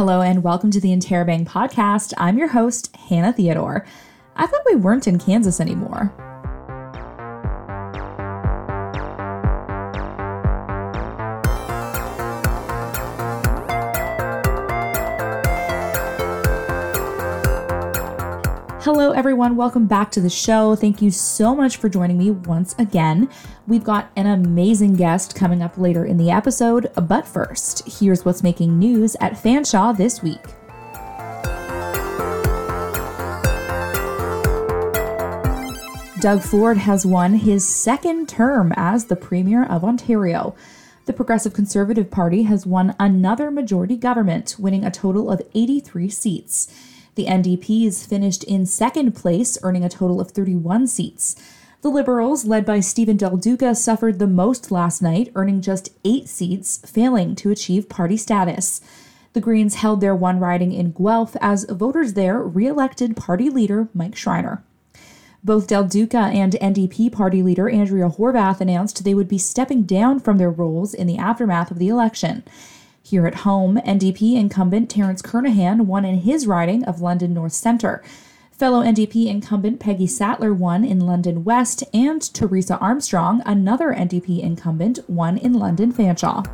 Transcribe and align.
Hello 0.00 0.22
and 0.22 0.42
welcome 0.42 0.70
to 0.70 0.80
the 0.80 0.96
Interrobang 0.96 1.44
podcast. 1.44 2.14
I'm 2.16 2.38
your 2.38 2.48
host, 2.48 2.96
Hannah 2.96 3.34
Theodore. 3.34 3.84
I 4.34 4.46
thought 4.46 4.64
we 4.64 4.74
weren't 4.74 5.06
in 5.06 5.18
Kansas 5.18 5.60
anymore. 5.60 6.29
Everyone. 19.20 19.54
Welcome 19.54 19.86
back 19.86 20.10
to 20.12 20.20
the 20.22 20.30
show. 20.30 20.74
Thank 20.74 21.02
you 21.02 21.10
so 21.10 21.54
much 21.54 21.76
for 21.76 21.90
joining 21.90 22.16
me 22.16 22.30
once 22.30 22.74
again. 22.78 23.28
We've 23.66 23.84
got 23.84 24.10
an 24.16 24.26
amazing 24.26 24.96
guest 24.96 25.34
coming 25.34 25.60
up 25.60 25.76
later 25.76 26.06
in 26.06 26.16
the 26.16 26.30
episode, 26.30 26.90
but 26.94 27.28
first, 27.28 27.86
here's 27.86 28.24
what's 28.24 28.42
making 28.42 28.78
news 28.78 29.16
at 29.20 29.34
Fanshawe 29.34 29.94
this 29.94 30.22
week. 30.22 30.40
Doug 36.22 36.40
Ford 36.40 36.78
has 36.78 37.04
won 37.04 37.34
his 37.34 37.68
second 37.68 38.26
term 38.26 38.72
as 38.74 39.04
the 39.04 39.16
Premier 39.16 39.66
of 39.66 39.84
Ontario. 39.84 40.54
The 41.04 41.12
Progressive 41.12 41.52
Conservative 41.52 42.10
Party 42.10 42.44
has 42.44 42.64
won 42.64 42.96
another 42.98 43.50
majority 43.50 43.98
government, 43.98 44.56
winning 44.58 44.86
a 44.86 44.90
total 44.90 45.30
of 45.30 45.42
83 45.54 46.08
seats. 46.08 46.74
The 47.14 47.26
NDPs 47.26 48.06
finished 48.06 48.44
in 48.44 48.66
second 48.66 49.14
place, 49.14 49.58
earning 49.62 49.84
a 49.84 49.88
total 49.88 50.20
of 50.20 50.30
31 50.30 50.86
seats. 50.86 51.36
The 51.82 51.88
Liberals, 51.88 52.44
led 52.44 52.66
by 52.66 52.80
Steven 52.80 53.16
Del 53.16 53.36
Duca, 53.36 53.74
suffered 53.74 54.18
the 54.18 54.26
most 54.26 54.70
last 54.70 55.00
night, 55.00 55.32
earning 55.34 55.62
just 55.62 55.88
eight 56.04 56.28
seats, 56.28 56.78
failing 56.84 57.34
to 57.36 57.50
achieve 57.50 57.88
party 57.88 58.16
status. 58.16 58.80
The 59.32 59.40
Greens 59.40 59.76
held 59.76 60.00
their 60.00 60.14
one 60.14 60.40
riding 60.40 60.72
in 60.72 60.92
Guelph 60.92 61.36
as 61.40 61.64
voters 61.64 62.14
there 62.14 62.42
re 62.42 62.66
elected 62.66 63.16
party 63.16 63.48
leader 63.48 63.88
Mike 63.94 64.16
Schreiner. 64.16 64.62
Both 65.42 65.68
Del 65.68 65.84
Duca 65.84 66.18
and 66.18 66.52
NDP 66.52 67.10
party 67.12 67.42
leader 67.42 67.70
Andrea 67.70 68.10
Horvath 68.10 68.60
announced 68.60 69.02
they 69.02 69.14
would 69.14 69.28
be 69.28 69.38
stepping 69.38 69.84
down 69.84 70.20
from 70.20 70.36
their 70.36 70.50
roles 70.50 70.92
in 70.92 71.06
the 71.06 71.16
aftermath 71.16 71.70
of 71.70 71.78
the 71.78 71.88
election. 71.88 72.42
Here 73.10 73.26
at 73.26 73.42
home, 73.42 73.78
NDP 73.78 74.36
incumbent 74.36 74.88
Terence 74.88 75.20
Kernaghan 75.20 75.80
won 75.86 76.04
in 76.04 76.18
his 76.18 76.46
riding 76.46 76.84
of 76.84 77.00
London 77.00 77.34
North 77.34 77.54
Centre. 77.54 78.04
Fellow 78.52 78.84
NDP 78.84 79.26
incumbent 79.26 79.80
Peggy 79.80 80.06
Sattler 80.06 80.54
won 80.54 80.84
in 80.84 81.00
London 81.00 81.42
West, 81.42 81.82
and 81.92 82.22
Teresa 82.32 82.78
Armstrong, 82.78 83.42
another 83.44 83.92
NDP 83.92 84.40
incumbent, 84.40 85.00
won 85.10 85.36
in 85.36 85.54
London 85.54 85.92
Fanshawe. 85.92 86.46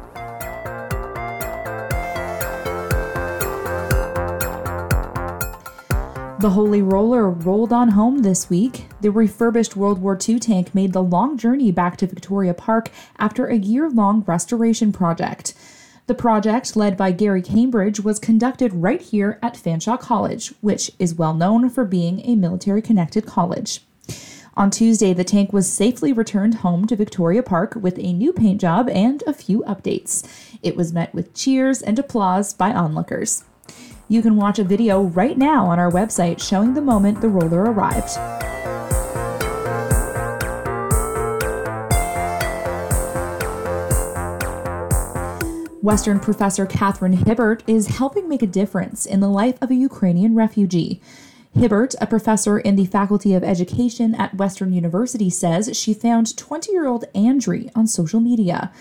The 6.38 6.50
Holy 6.50 6.80
Roller 6.80 7.28
rolled 7.28 7.72
on 7.72 7.88
home 7.88 8.18
this 8.18 8.48
week. 8.48 8.86
The 9.02 9.10
refurbished 9.10 9.74
World 9.74 9.98
War 9.98 10.16
II 10.16 10.38
tank 10.38 10.74
made 10.74 10.94
the 10.94 11.02
long 11.02 11.36
journey 11.36 11.70
back 11.70 11.98
to 11.98 12.06
Victoria 12.06 12.54
Park 12.54 12.90
after 13.18 13.46
a 13.46 13.56
year 13.56 13.90
long 13.90 14.22
restoration 14.26 14.92
project. 14.92 15.52
The 16.06 16.14
project, 16.14 16.76
led 16.76 16.96
by 16.96 17.10
Gary 17.10 17.42
Cambridge, 17.42 17.98
was 17.98 18.20
conducted 18.20 18.72
right 18.72 19.02
here 19.02 19.40
at 19.42 19.54
Fanshawe 19.54 19.98
College, 19.98 20.54
which 20.60 20.92
is 21.00 21.16
well 21.16 21.34
known 21.34 21.68
for 21.68 21.84
being 21.84 22.20
a 22.20 22.36
military 22.36 22.80
connected 22.80 23.26
college. 23.26 23.80
On 24.56 24.70
Tuesday, 24.70 25.12
the 25.12 25.24
tank 25.24 25.52
was 25.52 25.70
safely 25.70 26.12
returned 26.12 26.56
home 26.56 26.86
to 26.86 26.94
Victoria 26.94 27.42
Park 27.42 27.74
with 27.74 27.98
a 27.98 28.12
new 28.12 28.32
paint 28.32 28.60
job 28.60 28.88
and 28.88 29.22
a 29.26 29.34
few 29.34 29.64
updates. 29.66 30.24
It 30.62 30.76
was 30.76 30.92
met 30.92 31.12
with 31.12 31.34
cheers 31.34 31.82
and 31.82 31.98
applause 31.98 32.54
by 32.54 32.72
onlookers. 32.72 33.42
You 34.08 34.22
can 34.22 34.36
watch 34.36 34.60
a 34.60 34.64
video 34.64 35.02
right 35.02 35.36
now 35.36 35.66
on 35.66 35.80
our 35.80 35.90
website 35.90 36.40
showing 36.40 36.74
the 36.74 36.80
moment 36.80 37.20
the 37.20 37.28
roller 37.28 37.64
arrived. 37.64 38.16
Western 45.86 46.18
professor 46.18 46.66
Kathryn 46.66 47.14
Hibbert 47.24 47.62
is 47.68 47.98
helping 47.98 48.28
make 48.28 48.42
a 48.42 48.46
difference 48.48 49.06
in 49.06 49.20
the 49.20 49.28
life 49.28 49.56
of 49.62 49.70
a 49.70 49.76
Ukrainian 49.76 50.34
refugee. 50.34 51.00
Hibbert, 51.56 51.94
a 52.00 52.08
professor 52.08 52.58
in 52.58 52.74
the 52.74 52.86
Faculty 52.86 53.34
of 53.34 53.44
Education 53.44 54.12
at 54.16 54.34
Western 54.34 54.72
University, 54.72 55.30
says 55.30 55.78
she 55.78 55.94
found 55.94 56.36
20 56.36 56.72
year 56.72 56.88
old 56.88 57.04
Andriy 57.14 57.70
on 57.76 57.86
social 57.86 58.18
media. 58.18 58.72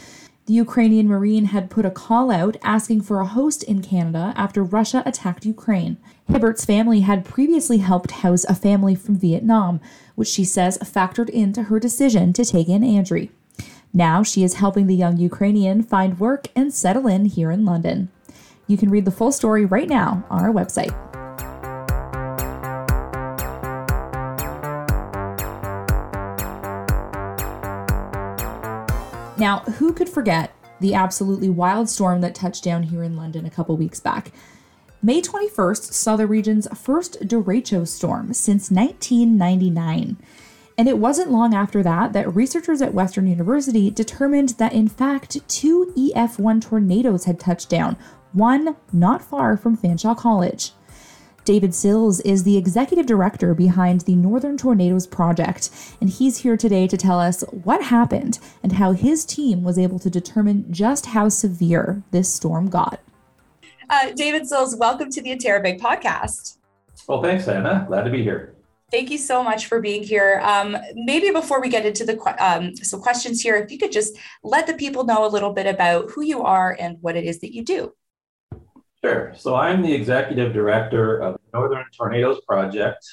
The 0.48 0.54
Ukrainian 0.54 1.08
Marine 1.08 1.46
had 1.46 1.70
put 1.70 1.86
a 1.86 1.92
call 1.92 2.32
out 2.32 2.58
asking 2.64 3.02
for 3.02 3.20
a 3.20 3.28
host 3.28 3.62
in 3.62 3.84
Canada 3.84 4.34
after 4.36 4.64
Russia 4.64 5.04
attacked 5.06 5.46
Ukraine. 5.46 5.98
Hibbert's 6.28 6.66
family 6.66 7.02
had 7.02 7.24
previously 7.24 7.78
helped 7.78 8.26
house 8.26 8.46
a 8.46 8.56
family 8.56 8.96
from 8.96 9.20
Vietnam, 9.20 9.80
which 10.16 10.30
she 10.30 10.44
says 10.44 10.80
factored 10.80 11.30
into 11.30 11.64
her 11.70 11.80
decision 11.80 12.34
to 12.34 12.44
take 12.44 12.68
in 12.68 12.82
Andriy. 12.82 13.30
Now 13.98 14.24
she 14.24 14.44
is 14.44 14.56
helping 14.56 14.88
the 14.88 14.94
young 14.94 15.16
Ukrainian 15.16 15.82
find 15.82 16.20
work 16.20 16.48
and 16.54 16.74
settle 16.74 17.08
in 17.08 17.28
here 17.28 17.50
in 17.50 17.64
London. 17.64 18.10
You 18.68 18.76
can 18.76 18.90
read 18.90 19.06
the 19.06 19.12
full 19.12 19.32
story 19.32 19.64
right 19.64 19.88
now 19.88 20.26
on 20.30 20.44
our 20.44 20.52
website. 20.52 20.94
Now, 29.38 29.60
who 29.60 29.94
could 29.94 30.10
forget 30.10 30.54
the 30.82 30.94
absolutely 30.94 31.50
wild 31.50 31.90
storm 31.90 32.20
that 32.20 32.36
touched 32.36 32.66
down 32.66 32.84
here 32.84 33.02
in 33.02 33.16
London 33.16 33.46
a 33.46 33.50
couple 33.50 33.78
weeks 33.78 34.02
back? 34.02 34.34
May 35.02 35.22
21st 35.22 35.94
saw 35.94 36.18
the 36.18 36.28
region's 36.28 36.68
first 36.78 37.22
derecho 37.22 37.88
storm 37.88 38.34
since 38.34 38.70
1999. 38.70 40.18
And 40.78 40.90
it 40.90 40.98
wasn't 40.98 41.32
long 41.32 41.54
after 41.54 41.82
that 41.84 42.14
that 42.14 42.36
researchers 42.36 42.82
at 42.82 42.94
Western 42.94 43.28
University 43.28 43.90
determined 43.90 44.50
that, 44.50 44.74
in 44.74 44.90
fact, 44.90 45.38
two 45.48 45.94
EF1 45.98 46.62
tornadoes 46.62 47.26
had 47.26 47.40
touched 47.40 47.70
down, 47.70 47.96
one 48.34 48.76
not 48.92 49.22
far 49.22 49.56
from 49.56 49.78
Fanshawe 49.78 50.18
College. 50.18 50.72
David 51.46 51.76
Sills 51.76 52.20
is 52.22 52.44
the 52.44 52.58
executive 52.58 53.06
director 53.06 53.54
behind 53.54 54.02
the 54.02 54.16
Northern 54.16 54.58
Tornadoes 54.58 55.06
Project, 55.06 55.70
and 56.02 56.10
he's 56.10 56.40
here 56.40 56.58
today 56.58 56.88
to 56.88 56.98
tell 56.98 57.20
us 57.20 57.44
what 57.52 57.84
happened 57.84 58.40
and 58.64 58.74
how 58.74 58.94
his 58.94 59.24
team 59.24 59.64
was 59.64 59.78
able 59.78 60.00
to 60.00 60.10
determine 60.10 60.66
just 60.74 61.06
how 61.06 61.30
severe 61.30 62.02
this 62.10 62.34
storm 62.34 62.68
got. 62.68 63.00
Uh, 63.92 64.12
David 64.14 64.48
Sills, 64.48 64.76
welcome 64.76 65.12
to 65.12 65.22
the 65.22 65.30
Interrobang 65.30 65.80
podcast. 65.80 66.58
Well, 67.08 67.22
thanks, 67.22 67.48
Anna. 67.48 67.86
Glad 67.88 68.06
to 68.06 68.10
be 68.10 68.24
here. 68.24 68.55
Thank 68.96 69.12
you 69.12 69.18
so 69.18 69.44
much 69.44 69.66
for 69.66 69.82
being 69.82 70.04
here. 70.04 70.40
Um, 70.42 70.78
maybe 70.94 71.30
before 71.30 71.60
we 71.60 71.68
get 71.68 71.86
into 71.86 72.06
the 72.06 72.18
um, 72.40 72.78
some 72.78 73.02
questions 73.02 73.42
here, 73.42 73.58
if 73.58 73.70
you 73.70 73.78
could 73.78 73.92
just 73.92 74.16
let 74.42 74.68
the 74.68 74.74
people 74.74 75.04
know 75.04 75.26
a 75.26 75.28
little 75.28 75.52
bit 75.52 75.66
about 75.66 76.12
who 76.12 76.22
you 76.22 76.44
are 76.44 76.78
and 76.80 76.96
what 77.02 77.18
it 77.18 77.26
is 77.26 77.42
that 77.42 77.54
you 77.54 77.62
do. 77.62 77.94
Sure. 79.04 79.34
So 79.36 79.54
I'm 79.56 79.82
the 79.82 79.94
executive 79.94 80.54
director 80.54 81.18
of 81.18 81.36
Northern 81.54 81.84
Tornadoes 81.92 82.40
Project. 82.48 83.06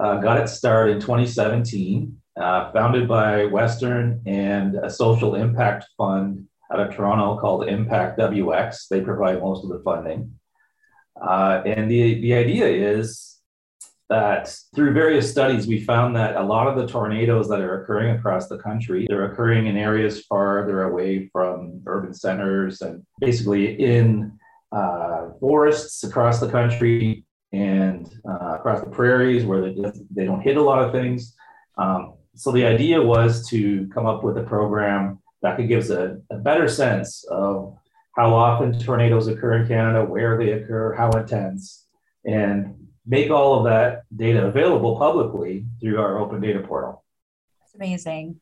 Uh, 0.00 0.16
got 0.16 0.40
it 0.40 0.48
started 0.48 0.92
in 0.92 1.00
2017, 1.02 2.18
uh, 2.40 2.72
founded 2.72 3.06
by 3.06 3.44
Western 3.44 4.22
and 4.24 4.76
a 4.76 4.88
social 4.88 5.34
impact 5.34 5.84
fund 5.98 6.46
out 6.72 6.80
of 6.80 6.96
Toronto 6.96 7.38
called 7.38 7.68
Impact 7.68 8.18
WX. 8.18 8.88
They 8.88 9.02
provide 9.02 9.42
most 9.42 9.62
of 9.62 9.68
the 9.68 9.82
funding. 9.84 10.32
Uh, 11.20 11.60
and 11.66 11.90
the, 11.90 12.18
the 12.22 12.32
idea 12.32 12.66
is 12.66 13.37
that 14.08 14.54
through 14.74 14.94
various 14.94 15.30
studies, 15.30 15.66
we 15.66 15.80
found 15.80 16.16
that 16.16 16.36
a 16.36 16.42
lot 16.42 16.66
of 16.66 16.76
the 16.76 16.86
tornadoes 16.86 17.48
that 17.48 17.60
are 17.60 17.82
occurring 17.82 18.16
across 18.16 18.48
the 18.48 18.58
country, 18.58 19.06
they're 19.08 19.30
occurring 19.32 19.66
in 19.66 19.76
areas 19.76 20.24
farther 20.24 20.84
away 20.84 21.28
from 21.28 21.82
urban 21.86 22.14
centers 22.14 22.80
and 22.80 23.04
basically 23.20 23.78
in 23.78 24.32
uh, 24.72 25.28
forests 25.40 26.04
across 26.04 26.40
the 26.40 26.48
country 26.48 27.24
and 27.52 28.10
uh, 28.28 28.56
across 28.56 28.80
the 28.80 28.90
prairies 28.90 29.44
where 29.44 29.60
they, 29.60 29.74
they 30.10 30.24
don't 30.24 30.40
hit 30.40 30.56
a 30.56 30.62
lot 30.62 30.82
of 30.82 30.92
things. 30.92 31.34
Um, 31.76 32.14
so 32.34 32.50
the 32.50 32.64
idea 32.64 33.02
was 33.02 33.48
to 33.48 33.88
come 33.88 34.06
up 34.06 34.22
with 34.22 34.38
a 34.38 34.42
program 34.42 35.20
that 35.42 35.56
could 35.56 35.68
give 35.68 35.82
us 35.82 35.90
a, 35.90 36.18
a, 36.30 36.36
better 36.36 36.68
sense 36.68 37.24
of 37.30 37.76
how 38.16 38.34
often 38.34 38.78
tornadoes 38.78 39.28
occur 39.28 39.58
in 39.58 39.68
Canada, 39.68 40.04
where 40.04 40.36
they 40.36 40.52
occur, 40.52 40.94
how 40.94 41.10
intense, 41.10 41.86
and 42.24 42.74
make 43.08 43.30
all 43.30 43.58
of 43.58 43.64
that 43.64 44.02
data 44.14 44.46
available 44.46 44.98
publicly 44.98 45.64
through 45.80 45.98
our 45.98 46.18
open 46.18 46.40
data 46.40 46.60
portal. 46.60 47.02
That's 47.60 47.74
amazing. 47.74 48.40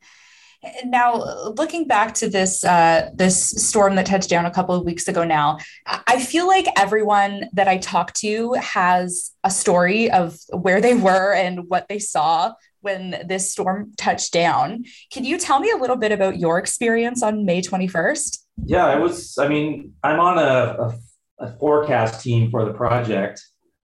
Now, 0.85 1.23
looking 1.51 1.87
back 1.87 2.15
to 2.15 2.29
this 2.29 2.65
uh, 2.65 3.11
this 3.15 3.51
storm 3.69 3.95
that 3.95 4.07
touched 4.07 4.29
down 4.29 4.47
a 4.47 4.51
couple 4.51 4.75
of 4.75 4.85
weeks 4.85 5.07
ago, 5.07 5.23
now 5.23 5.59
I 5.87 6.19
feel 6.19 6.49
like 6.49 6.67
everyone 6.77 7.49
that 7.53 7.69
I 7.69 7.77
talk 7.79 8.13
to 8.15 8.55
has 8.55 9.31
a 9.45 9.51
story 9.51 10.11
of 10.11 10.37
where 10.51 10.81
they 10.81 10.95
were 10.95 11.35
and 11.35 11.69
what 11.69 11.87
they 11.89 12.01
saw 12.01 12.55
when 12.81 13.27
this 13.29 13.53
storm 13.53 13.93
touched 13.97 14.33
down. 14.33 14.85
Can 15.13 15.25
you 15.25 15.39
tell 15.39 15.61
me 15.61 15.71
a 15.71 15.77
little 15.77 15.97
bit 15.97 16.11
about 16.11 16.39
your 16.39 16.59
experience 16.59 17.23
on 17.23 17.45
May 17.45 17.61
twenty 17.63 17.87
first? 17.87 18.45
Yeah, 18.65 18.87
I 18.87 18.97
was. 18.97 19.39
I 19.39 19.47
mean, 19.47 19.93
I'm 20.03 20.19
on 20.19 20.39
a, 20.39 20.43
a 20.85 20.99
a 21.39 21.53
forecast 21.59 22.23
team 22.23 22.51
for 22.51 22.65
the 22.65 22.73
project 22.73 23.45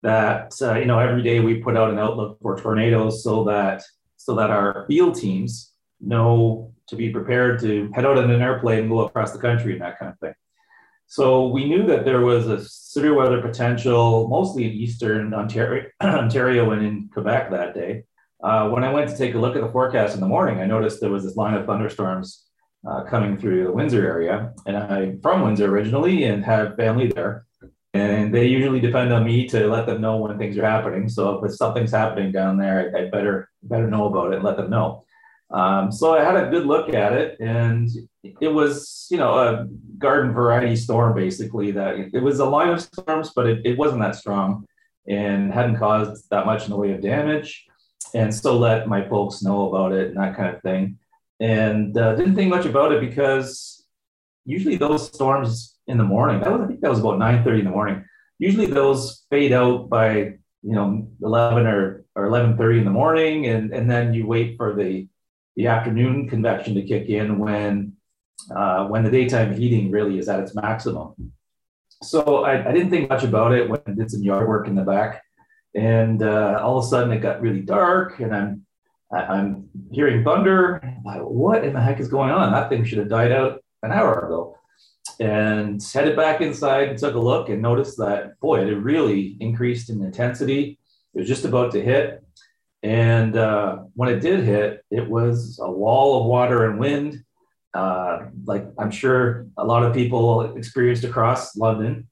that 0.03 0.53
uh, 0.61 0.75
you 0.75 0.85
know 0.85 0.99
every 0.99 1.23
day 1.23 1.39
we 1.39 1.55
put 1.55 1.75
out 1.75 1.89
an 1.89 1.97
outlook 1.97 2.37
for 2.41 2.55
tornadoes 2.57 3.23
so 3.23 3.43
that 3.45 3.81
so 4.17 4.35
that 4.35 4.51
our 4.51 4.85
field 4.87 5.15
teams 5.15 5.73
know 5.99 6.71
to 6.87 6.95
be 6.95 7.09
prepared 7.09 7.59
to 7.61 7.89
head 7.93 8.05
out 8.05 8.17
in 8.17 8.29
an 8.29 8.41
airplane 8.41 8.79
and 8.79 8.89
go 8.89 8.99
across 9.01 9.31
the 9.31 9.39
country 9.39 9.73
and 9.73 9.81
that 9.81 9.97
kind 9.97 10.11
of 10.11 10.19
thing. 10.19 10.33
So 11.07 11.47
we 11.47 11.65
knew 11.65 11.85
that 11.87 12.05
there 12.05 12.21
was 12.21 12.47
a 12.47 12.63
severe 12.63 13.13
weather 13.13 13.41
potential, 13.41 14.27
mostly 14.27 14.65
in 14.65 14.71
eastern 14.71 15.33
Ontario, 15.33 15.85
Ontario 16.01 16.71
and 16.71 16.85
in 16.85 17.09
Quebec 17.13 17.51
that 17.51 17.73
day. 17.73 18.03
Uh, 18.43 18.69
when 18.69 18.83
I 18.83 18.91
went 18.91 19.09
to 19.09 19.17
take 19.17 19.35
a 19.35 19.39
look 19.39 19.55
at 19.55 19.61
the 19.61 19.71
forecast 19.71 20.15
in 20.15 20.21
the 20.21 20.27
morning, 20.27 20.59
I 20.59 20.65
noticed 20.65 20.99
there 20.99 21.09
was 21.09 21.23
this 21.23 21.37
line 21.37 21.53
of 21.53 21.65
thunderstorms 21.65 22.43
uh, 22.85 23.03
coming 23.03 23.37
through 23.37 23.63
the 23.63 23.71
Windsor 23.71 24.05
area. 24.05 24.53
And 24.65 24.75
I'm 24.75 25.21
from 25.21 25.41
Windsor 25.41 25.71
originally 25.71 26.25
and 26.25 26.43
have 26.43 26.75
family 26.75 27.07
there. 27.07 27.45
And 27.93 28.33
they 28.33 28.47
usually 28.47 28.79
depend 28.79 29.13
on 29.13 29.23
me 29.23 29.47
to 29.49 29.67
let 29.67 29.85
them 29.85 30.01
know 30.01 30.17
when 30.17 30.37
things 30.37 30.57
are 30.57 30.65
happening. 30.65 31.07
So 31.07 31.43
if 31.45 31.53
something's 31.53 31.91
happening 31.91 32.31
down 32.31 32.57
there, 32.57 32.91
I, 32.95 33.01
I 33.01 33.09
better 33.09 33.49
better 33.61 33.87
know 33.87 34.05
about 34.05 34.31
it 34.31 34.37
and 34.37 34.43
let 34.43 34.57
them 34.57 34.71
know. 34.71 35.05
Um, 35.51 35.91
so 35.91 36.15
I 36.15 36.23
had 36.23 36.35
a 36.35 36.49
good 36.49 36.65
look 36.65 36.91
at 36.95 37.13
it, 37.13 37.39
and 37.39 37.87
it 38.41 38.47
was, 38.47 39.07
you 39.11 39.17
know, 39.17 39.37
a 39.37 39.67
garden 39.99 40.33
variety 40.33 40.75
storm 40.75 41.13
basically. 41.15 41.69
That 41.71 42.09
it 42.11 42.23
was 42.23 42.39
a 42.39 42.45
line 42.45 42.69
of 42.69 42.81
storms, 42.81 43.31
but 43.35 43.45
it, 43.45 43.61
it 43.63 43.77
wasn't 43.77 44.01
that 44.01 44.15
strong 44.15 44.65
and 45.07 45.53
hadn't 45.53 45.77
caused 45.77 46.29
that 46.31 46.45
much 46.47 46.63
in 46.63 46.71
the 46.71 46.77
way 46.77 46.93
of 46.93 47.01
damage. 47.01 47.67
And 48.15 48.33
so 48.33 48.57
let 48.57 48.87
my 48.87 49.07
folks 49.07 49.41
know 49.43 49.69
about 49.69 49.91
it 49.91 50.07
and 50.07 50.17
that 50.17 50.35
kind 50.35 50.55
of 50.55 50.61
thing. 50.61 50.97
And 51.39 51.97
uh, 51.97 52.15
didn't 52.15 52.35
think 52.35 52.49
much 52.49 52.65
about 52.65 52.91
it 52.91 53.01
because 53.01 53.85
usually 54.45 54.77
those 54.77 55.07
storms 55.07 55.72
in 55.87 55.97
the 55.97 56.03
morning, 56.03 56.41
that 56.41 56.51
was, 56.51 56.61
I 56.61 56.67
think 56.67 56.81
that 56.81 56.89
was 56.89 56.99
about 56.99 57.19
9 57.19 57.43
30 57.43 57.59
in 57.59 57.65
the 57.65 57.71
morning. 57.71 58.05
Usually 58.39 58.65
those 58.65 59.25
fade 59.29 59.53
out 59.53 59.89
by, 59.89 60.15
you 60.15 60.75
know, 60.75 61.07
11 61.21 61.67
or, 61.67 62.05
or 62.15 62.25
11 62.25 62.77
in 62.77 62.85
the 62.85 62.91
morning. 62.91 63.47
And, 63.47 63.73
and 63.73 63.89
then 63.89 64.13
you 64.13 64.25
wait 64.25 64.57
for 64.57 64.75
the 64.75 65.07
the 65.55 65.67
afternoon 65.67 66.27
convection 66.29 66.75
to 66.75 66.81
kick 66.81 67.09
in 67.09 67.37
when 67.37 67.93
uh, 68.55 68.87
when 68.87 69.03
the 69.03 69.11
daytime 69.11 69.53
heating 69.53 69.91
really 69.91 70.17
is 70.17 70.27
at 70.27 70.39
its 70.39 70.55
maximum. 70.55 71.13
So 72.01 72.43
I, 72.43 72.67
I, 72.67 72.73
didn't 72.73 72.89
think 72.89 73.09
much 73.09 73.23
about 73.23 73.53
it 73.53 73.69
when 73.69 73.79
I 73.87 73.91
did 73.91 74.11
some 74.11 74.21
yard 74.21 74.47
work 74.47 74.67
in 74.67 74.75
the 74.75 74.81
back, 74.81 75.23
and 75.73 76.21
uh, 76.21 76.59
all 76.61 76.77
of 76.77 76.83
a 76.83 76.87
sudden 76.87 77.13
it 77.13 77.19
got 77.19 77.41
really 77.41 77.61
dark, 77.61 78.19
and 78.19 78.35
I'm 78.35 78.65
I'm 79.11 79.69
hearing 79.91 80.23
thunder. 80.23 80.81
what 81.03 81.63
in 81.63 81.73
the 81.73 81.81
heck 81.81 81.99
is 81.99 82.07
going 82.07 82.31
on? 82.31 82.51
That 82.51 82.69
thing 82.69 82.83
should 82.83 82.97
have 82.97 83.09
died 83.09 83.31
out 83.31 83.63
an 83.83 83.91
hour 83.91 84.25
ago. 84.25 84.57
And 85.19 85.81
headed 85.93 86.15
back 86.15 86.41
inside 86.41 86.89
and 86.89 86.97
took 86.97 87.15
a 87.15 87.19
look 87.19 87.49
and 87.49 87.61
noticed 87.61 87.97
that 87.97 88.39
boy, 88.39 88.65
it 88.65 88.73
really 88.73 89.37
increased 89.39 89.89
in 89.89 90.03
intensity. 90.03 90.79
It 91.13 91.19
was 91.19 91.27
just 91.27 91.45
about 91.45 91.71
to 91.73 91.81
hit. 91.81 92.23
And 92.81 93.37
uh, 93.37 93.77
when 93.93 94.09
it 94.09 94.19
did 94.19 94.43
hit, 94.43 94.83
it 94.91 95.09
was 95.09 95.59
a 95.61 95.71
wall 95.71 96.21
of 96.21 96.27
water 96.27 96.69
and 96.69 96.79
wind, 96.79 97.23
uh, 97.73 98.25
like 98.45 98.65
I'm 98.77 98.91
sure 98.91 99.47
a 99.57 99.65
lot 99.65 99.83
of 99.83 99.93
people 99.93 100.55
experienced 100.57 101.03
across 101.03 101.55
London. 101.55 102.09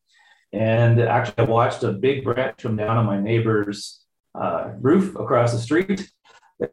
And 0.53 0.99
actually, 0.99 1.39
I 1.39 1.43
watched 1.43 1.83
a 1.83 1.91
big 1.91 2.23
branch 2.23 2.59
come 2.59 2.75
down 2.75 2.97
on 2.97 3.05
my 3.05 3.19
neighbor's 3.19 4.01
uh, 4.33 4.71
roof 4.79 5.15
across 5.15 5.51
the 5.53 5.59
street. 5.59 6.09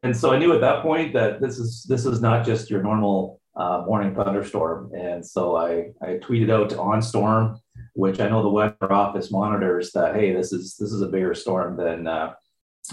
And 0.03 0.17
so 0.17 0.33
I 0.33 0.39
knew 0.39 0.53
at 0.53 0.61
that 0.61 0.83
point 0.83 1.13
that 1.15 1.41
this 1.41 1.59
is 1.59 1.85
this 1.89 2.05
is 2.05 2.21
not 2.21 2.45
just 2.45 2.71
your 2.71 2.83
normal 2.83 3.38
uh, 3.59 3.85
morning 3.87 4.15
thunderstorm. 4.15 4.93
And 4.95 5.25
so 5.25 5.57
I, 5.57 5.91
I 6.01 6.19
tweeted 6.19 6.51
out 6.51 6.71
to 6.71 6.77
OnStorm, 6.77 7.59
which 7.95 8.21
I 8.21 8.29
know 8.29 8.43
the 8.43 8.49
weather 8.49 8.93
office 8.93 9.31
monitors 9.31 9.93
that 9.93 10.15
hey, 10.15 10.33
this 10.33 10.53
is 10.53 10.77
this 10.77 10.93
is 10.93 11.03
a 11.03 11.09
bigger 11.09 11.35
storm 11.35 11.77
than 11.77 12.07
uh, 12.07 12.35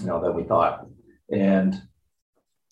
you 0.02 0.08
know, 0.08 0.22
than 0.22 0.36
we 0.36 0.44
thought. 0.44 0.88
And 1.32 1.82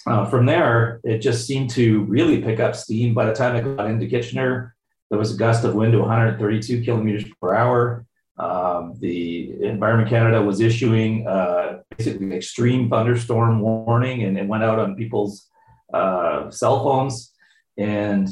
uh, 0.06 0.26
from 0.26 0.46
there, 0.46 1.00
it 1.04 1.20
just 1.20 1.48
seemed 1.48 1.70
to 1.72 2.04
really 2.06 2.42
pick 2.42 2.60
up 2.60 2.76
steam. 2.76 3.14
By 3.14 3.26
the 3.26 3.34
time 3.34 3.56
it 3.56 3.78
got 3.78 3.90
into 3.90 4.08
Kitchener, 4.08 4.76
there 5.10 5.20
was 5.20 5.34
a 5.34 5.38
gust 5.38 5.64
of 5.64 5.76
wind 5.76 5.94
to 5.94 6.00
132 6.00 6.84
kilometers 6.84 7.26
per 7.40 7.54
hour. 7.54 8.06
Um, 8.38 8.96
the 9.00 9.54
Environment 9.64 10.10
Canada 10.10 10.42
was 10.42 10.60
issuing 10.60 11.28
uh, 11.28 11.82
basically 11.96 12.36
extreme 12.36 12.90
thunderstorm 12.90 13.60
warning 13.60 14.24
and 14.24 14.38
it 14.38 14.48
went 14.48 14.64
out 14.64 14.80
on 14.80 14.96
people's 14.96 15.48
uh, 15.94 16.50
cell 16.50 16.84
phones. 16.84 17.33
And 17.78 18.30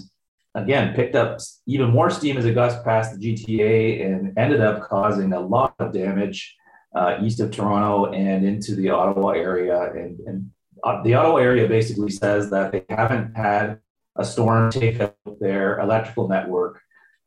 again, 0.55 0.93
picked 0.95 1.15
up 1.15 1.39
even 1.65 1.89
more 1.89 2.09
steam 2.09 2.37
as 2.37 2.45
it 2.45 2.53
got 2.53 2.83
past 2.83 3.19
the 3.19 3.33
GTA 3.33 4.05
and 4.05 4.37
ended 4.37 4.61
up 4.61 4.81
causing 4.81 5.33
a 5.33 5.39
lot 5.39 5.75
of 5.79 5.93
damage 5.93 6.55
uh, 6.95 7.17
east 7.21 7.39
of 7.39 7.51
Toronto 7.51 8.11
and 8.11 8.45
into 8.45 8.75
the 8.75 8.89
Ottawa 8.89 9.29
area. 9.29 9.91
And, 9.91 10.19
and 10.21 10.51
uh, 10.83 11.01
the 11.03 11.13
Ottawa 11.13 11.37
area 11.37 11.67
basically 11.67 12.11
says 12.11 12.49
that 12.49 12.71
they 12.71 12.83
haven't 12.89 13.35
had 13.35 13.79
a 14.17 14.25
storm 14.25 14.71
take 14.71 14.99
out 14.99 15.15
their 15.39 15.79
electrical 15.79 16.27
network 16.27 16.81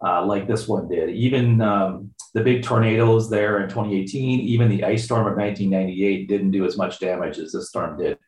uh, 0.05 0.25
like 0.25 0.47
this 0.47 0.69
one 0.69 0.89
did. 0.89 1.11
Even 1.11 1.63
um, 1.63 2.11
the 2.35 2.43
big 2.43 2.63
tornadoes 2.63 3.31
there 3.31 3.63
in 3.63 3.69
2018, 3.69 4.41
even 4.41 4.69
the 4.69 4.85
ice 4.85 5.05
storm 5.05 5.27
of 5.27 5.37
1998 5.37 6.29
didn't 6.29 6.51
do 6.51 6.67
as 6.67 6.77
much 6.77 6.99
damage 6.99 7.39
as 7.39 7.53
this 7.53 7.69
storm 7.69 7.97
did. 7.97 8.19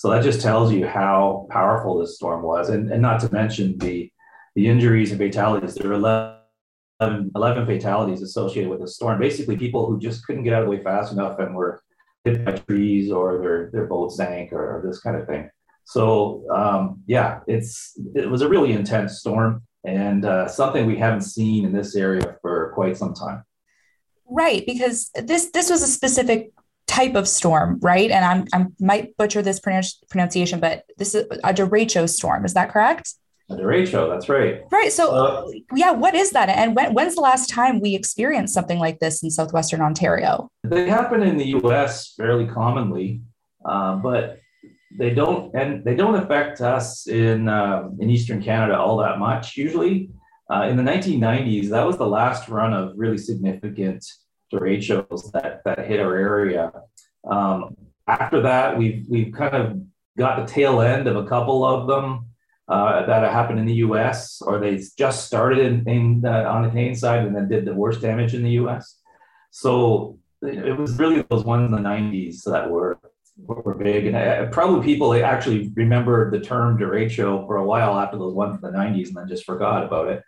So 0.00 0.08
that 0.08 0.24
just 0.24 0.40
tells 0.40 0.72
you 0.72 0.86
how 0.86 1.46
powerful 1.50 1.98
this 1.98 2.16
storm 2.16 2.42
was, 2.42 2.70
and, 2.70 2.90
and 2.90 3.02
not 3.02 3.20
to 3.20 3.30
mention 3.34 3.76
the 3.76 4.10
the 4.54 4.66
injuries 4.66 5.10
and 5.10 5.20
fatalities. 5.20 5.74
There 5.74 5.90
were 5.90 5.94
11 5.94 6.40
11, 7.02 7.32
11 7.36 7.66
fatalities 7.66 8.22
associated 8.22 8.70
with 8.70 8.80
the 8.80 8.88
storm. 8.88 9.20
Basically, 9.20 9.58
people 9.58 9.84
who 9.84 10.00
just 10.00 10.26
couldn't 10.26 10.44
get 10.44 10.54
out 10.54 10.62
of 10.62 10.68
the 10.68 10.70
way 10.70 10.82
fast 10.82 11.12
enough 11.12 11.38
and 11.38 11.54
were 11.54 11.82
hit 12.24 12.42
by 12.46 12.52
trees 12.52 13.12
or 13.12 13.42
their, 13.42 13.70
their 13.74 13.84
boat 13.84 14.10
sank 14.12 14.54
or, 14.54 14.78
or 14.78 14.82
this 14.86 15.00
kind 15.00 15.16
of 15.16 15.26
thing. 15.26 15.50
So, 15.84 16.46
um, 16.50 17.02
yeah, 17.06 17.40
it's 17.46 17.92
it 18.14 18.30
was 18.30 18.40
a 18.40 18.48
really 18.48 18.72
intense 18.72 19.18
storm 19.18 19.64
and 19.84 20.24
uh, 20.24 20.48
something 20.48 20.86
we 20.86 20.96
haven't 20.96 21.24
seen 21.24 21.66
in 21.66 21.72
this 21.72 21.94
area 21.94 22.38
for 22.40 22.72
quite 22.74 22.96
some 22.96 23.12
time. 23.12 23.44
Right, 24.30 24.64
because 24.64 25.10
this 25.14 25.50
this 25.50 25.68
was 25.68 25.82
a 25.82 25.86
specific 25.86 26.52
type 26.90 27.14
of 27.14 27.28
storm, 27.28 27.78
right? 27.80 28.10
And 28.10 28.24
I'm 28.24 28.44
I 28.52 28.66
might 28.80 29.16
butcher 29.16 29.42
this 29.42 29.60
pronunciation, 29.60 30.58
but 30.58 30.84
this 30.98 31.14
is 31.14 31.24
a 31.44 31.54
derecho 31.54 32.08
storm. 32.08 32.44
Is 32.44 32.54
that 32.54 32.70
correct? 32.70 33.14
A 33.48 33.54
derecho, 33.54 34.08
that's 34.08 34.28
right. 34.28 34.62
Right. 34.70 34.92
So, 34.92 35.12
uh, 35.12 35.50
yeah, 35.74 35.92
what 35.92 36.14
is 36.14 36.30
that? 36.30 36.48
And 36.48 36.76
when, 36.76 36.94
when's 36.94 37.16
the 37.16 37.20
last 37.20 37.48
time 37.48 37.80
we 37.80 37.96
experienced 37.96 38.54
something 38.54 38.78
like 38.78 39.00
this 39.00 39.22
in 39.24 39.30
southwestern 39.30 39.80
Ontario? 39.80 40.48
They 40.62 40.88
happen 40.88 41.22
in 41.22 41.36
the 41.36 41.46
U.S. 41.60 42.14
fairly 42.16 42.46
commonly, 42.46 43.22
uh, 43.64 43.96
but 43.96 44.38
they 44.98 45.10
don't 45.10 45.54
and 45.54 45.84
they 45.84 45.94
don't 45.94 46.16
affect 46.16 46.60
us 46.60 47.06
in 47.06 47.48
uh, 47.48 47.88
in 48.00 48.10
Eastern 48.10 48.42
Canada 48.42 48.76
all 48.76 48.96
that 48.98 49.18
much. 49.18 49.56
Usually, 49.56 50.10
uh, 50.52 50.62
in 50.70 50.76
the 50.76 50.82
1990s, 50.82 51.68
that 51.68 51.86
was 51.86 51.96
the 51.96 52.06
last 52.06 52.48
run 52.48 52.72
of 52.72 52.92
really 52.96 53.18
significant 53.18 54.04
derechos 54.52 55.30
that 55.32 55.62
that 55.64 55.86
hit 55.86 56.00
our 56.00 56.16
area. 56.16 56.72
Um, 57.28 57.76
after 58.06 58.42
that, 58.42 58.76
we've 58.76 59.06
we've 59.08 59.32
kind 59.32 59.54
of 59.54 59.80
got 60.18 60.46
the 60.46 60.52
tail 60.52 60.80
end 60.80 61.06
of 61.06 61.16
a 61.16 61.26
couple 61.26 61.64
of 61.64 61.86
them 61.86 62.26
uh, 62.68 63.06
that 63.06 63.30
happened 63.32 63.58
in 63.58 63.66
the 63.66 63.74
U.S. 63.74 64.42
or 64.42 64.58
they 64.58 64.80
just 64.98 65.26
started 65.26 65.58
in, 65.58 65.88
in 65.88 66.24
uh, 66.24 66.44
on 66.50 66.62
the 66.62 66.68
Canadian 66.68 66.94
side 66.94 67.24
and 67.24 67.34
then 67.34 67.48
did 67.48 67.64
the 67.64 67.74
worst 67.74 68.00
damage 68.00 68.34
in 68.34 68.42
the 68.42 68.52
U.S. 68.52 68.98
So 69.50 70.18
it 70.42 70.78
was 70.78 70.98
really 70.98 71.22
those 71.28 71.44
ones 71.44 71.66
in 71.66 71.82
the 71.82 71.88
90s 71.88 72.44
that 72.44 72.70
were 72.70 72.98
were 73.46 73.74
big, 73.74 74.06
and 74.06 74.16
I, 74.16 74.44
probably 74.46 74.84
people 74.84 75.14
actually 75.14 75.72
remembered 75.74 76.32
the 76.32 76.40
term 76.40 76.76
derecho 76.76 77.46
for 77.46 77.56
a 77.56 77.64
while 77.64 77.98
after 77.98 78.18
those 78.18 78.34
ones 78.34 78.56
in 78.56 78.60
the 78.60 78.76
90s 78.76 79.08
and 79.08 79.16
then 79.16 79.28
just 79.28 79.46
forgot 79.46 79.82
about 79.82 80.08
it. 80.08 80.22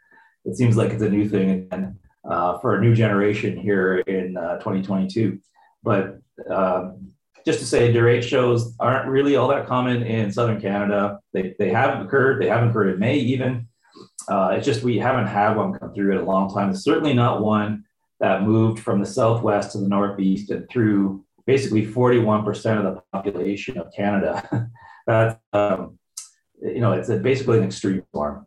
It 0.45 0.57
seems 0.57 0.77
like 0.77 0.93
it's 0.93 1.03
a 1.03 1.11
new 1.11 1.29
thing 1.29 1.51
again 1.51 1.99
uh, 2.29 2.59
for 2.59 2.77
a 2.77 2.81
new 2.81 2.95
generation 2.95 3.57
here 3.57 3.99
in 3.99 4.37
uh, 4.37 4.59
2022. 4.59 5.39
But 5.83 6.19
um, 6.49 7.13
just 7.45 7.59
to 7.61 7.67
say, 7.67 7.93
derechos 7.93 8.75
aren't 8.79 9.09
really 9.09 9.37
all 9.37 9.49
that 9.49 9.67
common 9.67 10.03
in 10.03 10.33
Southern 10.33 10.61
Canada. 10.61 11.19
They, 11.33 11.55
they 11.59 11.71
have 11.71 12.05
occurred. 12.05 12.41
They 12.41 12.49
haven't 12.49 12.71
occurred 12.71 12.95
in 12.95 13.01
May 13.01 13.17
even. 13.17 13.67
Uh, 14.29 14.55
it's 14.57 14.67
just 14.67 14.83
we 14.83 14.99
haven't 14.99 15.27
had 15.27 15.57
one 15.57 15.79
come 15.79 15.93
through 15.93 16.13
in 16.13 16.19
a 16.19 16.25
long 16.25 16.53
time. 16.53 16.71
It's 16.71 16.85
certainly 16.85 17.13
not 17.13 17.43
one 17.43 17.85
that 18.21 18.43
moved 18.43 18.79
from 18.79 19.01
the 19.01 19.07
southwest 19.07 19.73
to 19.73 19.79
the 19.79 19.89
northeast 19.89 20.51
and 20.51 20.69
through 20.71 21.25
basically 21.45 21.85
41% 21.85 22.79
of 22.79 22.85
the 22.85 23.03
population 23.13 23.79
of 23.79 23.93
Canada. 23.95 24.71
That's, 25.07 25.37
um, 25.53 25.99
you 26.61 26.81
know, 26.81 26.93
it's 26.93 27.09
a, 27.09 27.17
basically 27.17 27.59
an 27.59 27.65
extreme 27.65 28.03
storm. 28.11 28.47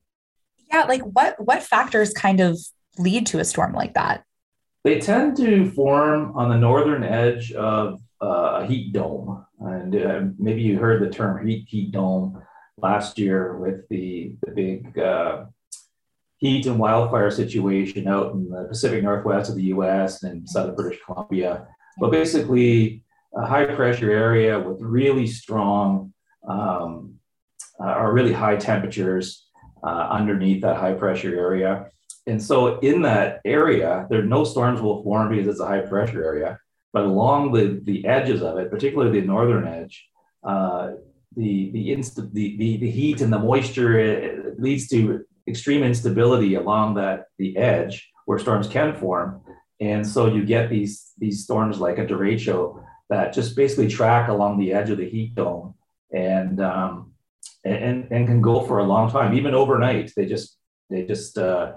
Yeah, 0.71 0.83
like 0.83 1.01
what 1.01 1.35
what 1.39 1.61
factors 1.61 2.11
kind 2.13 2.39
of 2.39 2.57
lead 2.97 3.25
to 3.27 3.39
a 3.39 3.45
storm 3.45 3.73
like 3.73 3.93
that? 3.93 4.23
They 4.83 4.99
tend 4.99 5.37
to 5.37 5.71
form 5.71 6.33
on 6.35 6.49
the 6.49 6.57
northern 6.57 7.03
edge 7.03 7.51
of 7.53 7.99
uh, 8.21 8.61
a 8.61 8.65
heat 8.65 8.93
dome. 8.93 9.45
And 9.59 9.95
uh, 9.95 10.21
maybe 10.37 10.61
you 10.61 10.77
heard 10.77 11.01
the 11.01 11.09
term 11.09 11.45
heat 11.45 11.65
heat 11.67 11.91
dome 11.91 12.41
last 12.77 13.17
year 13.17 13.57
with 13.57 13.87
the 13.89 14.35
the 14.45 14.51
big 14.51 14.99
uh, 14.99 15.45
heat 16.37 16.65
and 16.65 16.77
wildfire 16.77 17.31
situation 17.31 18.07
out 18.07 18.33
in 18.33 18.49
the 18.49 18.65
Pacific 18.65 19.03
Northwest 19.03 19.49
of 19.49 19.55
the 19.55 19.63
US 19.75 20.23
and 20.23 20.47
southern 20.47 20.75
British 20.75 21.01
Columbia. 21.03 21.67
But 21.97 22.11
basically, 22.11 23.03
a 23.35 23.45
high 23.45 23.65
pressure 23.65 24.11
area 24.11 24.59
with 24.59 24.81
really 24.81 25.27
strong 25.27 26.13
um, 26.47 27.15
uh, 27.79 27.95
or 27.95 28.13
really 28.13 28.33
high 28.33 28.55
temperatures 28.55 29.47
uh, 29.83 30.07
underneath 30.11 30.61
that 30.61 30.77
high 30.77 30.93
pressure 30.93 31.37
area. 31.37 31.87
And 32.27 32.41
so, 32.41 32.79
in 32.79 33.03
that 33.03 33.41
area, 33.45 34.07
there 34.09 34.23
no 34.23 34.43
storms 34.43 34.81
will 34.81 35.03
form 35.03 35.29
because 35.29 35.47
it's 35.47 35.59
a 35.59 35.67
high 35.67 35.81
pressure 35.81 36.23
area. 36.23 36.59
But 36.91 37.03
along 37.03 37.51
the, 37.51 37.81
the 37.83 38.05
edges 38.05 38.41
of 38.41 38.57
it, 38.57 38.71
particularly 38.71 39.19
the 39.19 39.27
northern 39.27 39.67
edge, 39.67 40.07
uh, 40.43 40.91
the, 41.35 41.71
the, 41.71 41.91
inst- 41.91 42.33
the, 42.33 42.57
the, 42.57 42.77
the 42.77 42.89
heat 42.89 43.21
and 43.21 43.31
the 43.31 43.39
moisture 43.39 44.55
leads 44.57 44.87
to 44.87 45.25
extreme 45.47 45.83
instability 45.83 46.55
along 46.55 46.95
that 46.95 47.25
the 47.37 47.57
edge 47.57 48.09
where 48.25 48.39
storms 48.39 48.67
can 48.67 48.95
form. 48.95 49.41
And 49.79 50.07
so 50.07 50.27
you 50.27 50.45
get 50.45 50.69
these, 50.69 51.11
these 51.17 51.43
storms 51.43 51.79
like 51.79 51.97
a 51.97 52.05
derecho 52.05 52.83
that 53.09 53.33
just 53.33 53.55
basically 53.55 53.87
track 53.87 54.29
along 54.29 54.57
the 54.57 54.73
edge 54.73 54.89
of 54.89 54.97
the 54.97 55.09
heat 55.09 55.35
dome 55.35 55.75
and, 56.13 56.61
um, 56.61 57.11
and, 57.63 58.07
and 58.09 58.27
can 58.27 58.41
go 58.41 58.61
for 58.61 58.79
a 58.79 58.83
long 58.83 59.11
time, 59.11 59.33
even 59.33 59.53
overnight. 59.53 60.11
They 60.15 60.25
just, 60.25 60.57
they 60.89 61.05
just 61.05 61.37
uh, 61.37 61.73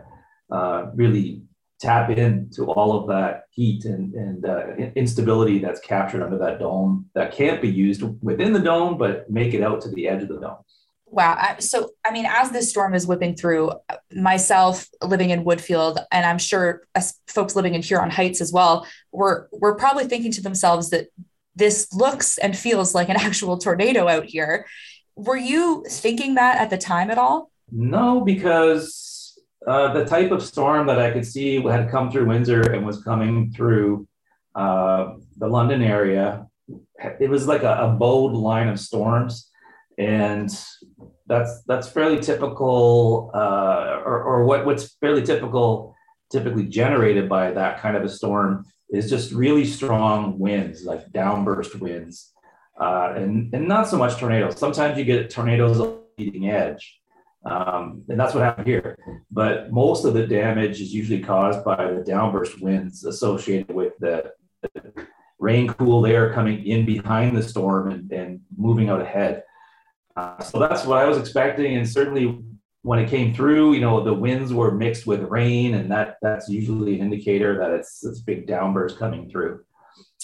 uh, 0.50 0.86
really 0.94 1.42
tap 1.80 2.10
into 2.10 2.64
all 2.64 2.98
of 2.98 3.06
that 3.08 3.44
heat 3.50 3.84
and, 3.84 4.12
and 4.14 4.44
uh, 4.44 4.66
instability 4.96 5.58
that's 5.58 5.80
captured 5.80 6.22
under 6.22 6.38
that 6.38 6.58
dome 6.58 7.06
that 7.14 7.32
can't 7.32 7.62
be 7.62 7.68
used 7.68 8.02
within 8.22 8.52
the 8.52 8.58
dome, 8.58 8.98
but 8.98 9.30
make 9.30 9.54
it 9.54 9.62
out 9.62 9.80
to 9.80 9.88
the 9.90 10.08
edge 10.08 10.22
of 10.22 10.28
the 10.28 10.40
dome. 10.40 10.56
Wow. 11.06 11.56
So, 11.60 11.90
I 12.04 12.10
mean, 12.10 12.26
as 12.26 12.50
this 12.50 12.68
storm 12.70 12.94
is 12.94 13.06
whipping 13.06 13.34
through, 13.34 13.72
myself 14.12 14.88
living 15.02 15.30
in 15.30 15.44
Woodfield, 15.44 16.04
and 16.12 16.26
I'm 16.26 16.38
sure 16.38 16.82
as 16.94 17.18
folks 17.26 17.56
living 17.56 17.74
in 17.74 17.82
Huron 17.82 18.10
Heights 18.10 18.40
as 18.40 18.52
well, 18.52 18.86
we're, 19.12 19.46
we're 19.52 19.76
probably 19.76 20.04
thinking 20.06 20.32
to 20.32 20.42
themselves 20.42 20.90
that 20.90 21.08
this 21.54 21.92
looks 21.92 22.38
and 22.38 22.56
feels 22.56 22.94
like 22.94 23.08
an 23.08 23.16
actual 23.20 23.56
tornado 23.56 24.08
out 24.08 24.26
here. 24.26 24.66
Were 25.16 25.36
you 25.36 25.84
thinking 25.88 26.34
that 26.34 26.60
at 26.60 26.70
the 26.70 26.78
time 26.78 27.10
at 27.10 27.18
all? 27.18 27.50
No, 27.70 28.20
because 28.20 29.07
uh, 29.68 29.92
the 29.92 30.04
type 30.04 30.30
of 30.30 30.42
storm 30.42 30.86
that 30.86 30.98
I 30.98 31.10
could 31.10 31.26
see 31.26 31.60
had 31.62 31.90
come 31.90 32.10
through 32.10 32.26
Windsor 32.26 32.72
and 32.72 32.86
was 32.86 33.02
coming 33.04 33.52
through 33.52 34.08
uh, 34.54 35.14
the 35.36 35.46
London 35.46 35.82
area, 35.82 36.46
it 37.20 37.28
was 37.28 37.46
like 37.46 37.62
a, 37.62 37.74
a 37.82 37.88
bold 37.88 38.34
line 38.34 38.68
of 38.68 38.80
storms, 38.80 39.50
and 39.98 40.48
that's 41.26 41.62
that's 41.64 41.86
fairly 41.88 42.18
typical, 42.18 43.30
uh, 43.34 44.00
or, 44.04 44.22
or 44.22 44.44
what 44.44 44.64
what's 44.64 44.94
fairly 44.94 45.22
typical, 45.22 45.94
typically 46.32 46.66
generated 46.66 47.28
by 47.28 47.50
that 47.50 47.78
kind 47.80 47.94
of 47.96 48.02
a 48.02 48.08
storm 48.08 48.64
is 48.90 49.10
just 49.10 49.32
really 49.32 49.66
strong 49.66 50.38
winds, 50.38 50.84
like 50.84 51.10
downburst 51.12 51.78
winds, 51.78 52.32
uh, 52.80 53.12
and 53.16 53.52
and 53.54 53.68
not 53.68 53.86
so 53.86 53.98
much 53.98 54.16
tornadoes. 54.16 54.58
Sometimes 54.58 54.96
you 54.98 55.04
get 55.04 55.28
tornadoes 55.28 55.78
leading 56.16 56.48
edge. 56.48 56.97
Um, 57.44 58.02
and 58.08 58.18
that's 58.18 58.34
what 58.34 58.42
happened 58.42 58.66
here. 58.66 58.98
But 59.30 59.70
most 59.70 60.04
of 60.04 60.14
the 60.14 60.26
damage 60.26 60.80
is 60.80 60.92
usually 60.92 61.20
caused 61.20 61.64
by 61.64 61.92
the 61.92 62.02
downburst 62.02 62.60
winds 62.60 63.04
associated 63.04 63.74
with 63.74 63.92
the, 64.00 64.32
the 64.62 65.06
rain 65.38 65.68
cooled 65.68 66.06
air 66.08 66.32
coming 66.32 66.66
in 66.66 66.84
behind 66.84 67.36
the 67.36 67.42
storm 67.42 67.90
and, 67.90 68.10
and 68.12 68.40
moving 68.56 68.88
out 68.90 69.00
ahead. 69.00 69.44
Uh, 70.16 70.40
so 70.42 70.58
that's 70.58 70.84
what 70.84 70.98
I 70.98 71.06
was 71.06 71.16
expecting. 71.16 71.76
And 71.76 71.88
certainly 71.88 72.42
when 72.82 72.98
it 72.98 73.08
came 73.08 73.34
through, 73.34 73.74
you 73.74 73.80
know, 73.80 74.02
the 74.02 74.14
winds 74.14 74.52
were 74.52 74.72
mixed 74.72 75.06
with 75.06 75.20
rain, 75.22 75.74
and 75.74 75.90
that 75.90 76.16
that's 76.22 76.48
usually 76.48 76.94
an 76.94 77.06
indicator 77.06 77.58
that 77.58 77.70
it's 77.70 78.00
this 78.00 78.20
big 78.20 78.46
downburst 78.46 78.98
coming 78.98 79.28
through. 79.30 79.60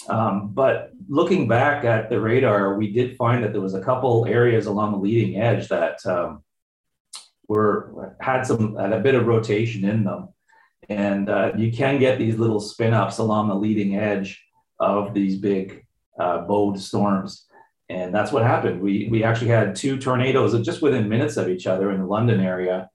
Um, 0.09 0.49
but 0.53 0.91
looking 1.07 1.47
back 1.47 1.85
at 1.85 2.09
the 2.09 2.19
radar, 2.19 2.75
we 2.75 2.91
did 2.91 3.17
find 3.17 3.43
that 3.43 3.51
there 3.51 3.61
was 3.61 3.73
a 3.73 3.83
couple 3.83 4.25
areas 4.25 4.65
along 4.65 4.91
the 4.91 4.97
leading 4.97 5.39
edge 5.39 5.67
that 5.69 6.05
um, 6.05 6.43
were 7.47 8.15
had 8.19 8.43
some 8.43 8.75
had 8.75 8.93
a 8.93 8.99
bit 8.99 9.15
of 9.15 9.27
rotation 9.27 9.85
in 9.85 10.03
them, 10.03 10.29
and 10.89 11.29
uh, 11.29 11.51
you 11.55 11.71
can 11.71 11.99
get 11.99 12.17
these 12.17 12.37
little 12.37 12.59
spin 12.59 12.93
ups 12.93 13.17
along 13.17 13.49
the 13.49 13.55
leading 13.55 13.97
edge 13.97 14.43
of 14.79 15.13
these 15.13 15.37
big 15.37 15.85
uh, 16.19 16.39
bowed 16.41 16.79
storms, 16.79 17.45
and 17.89 18.13
that's 18.13 18.31
what 18.31 18.43
happened. 18.43 18.81
We 18.81 19.07
we 19.09 19.23
actually 19.23 19.49
had 19.49 19.75
two 19.75 19.97
tornadoes 19.97 20.59
just 20.65 20.81
within 20.81 21.09
minutes 21.09 21.37
of 21.37 21.49
each 21.49 21.67
other 21.67 21.91
in 21.91 21.99
the 21.99 22.07
London 22.07 22.39
area, 22.39 22.89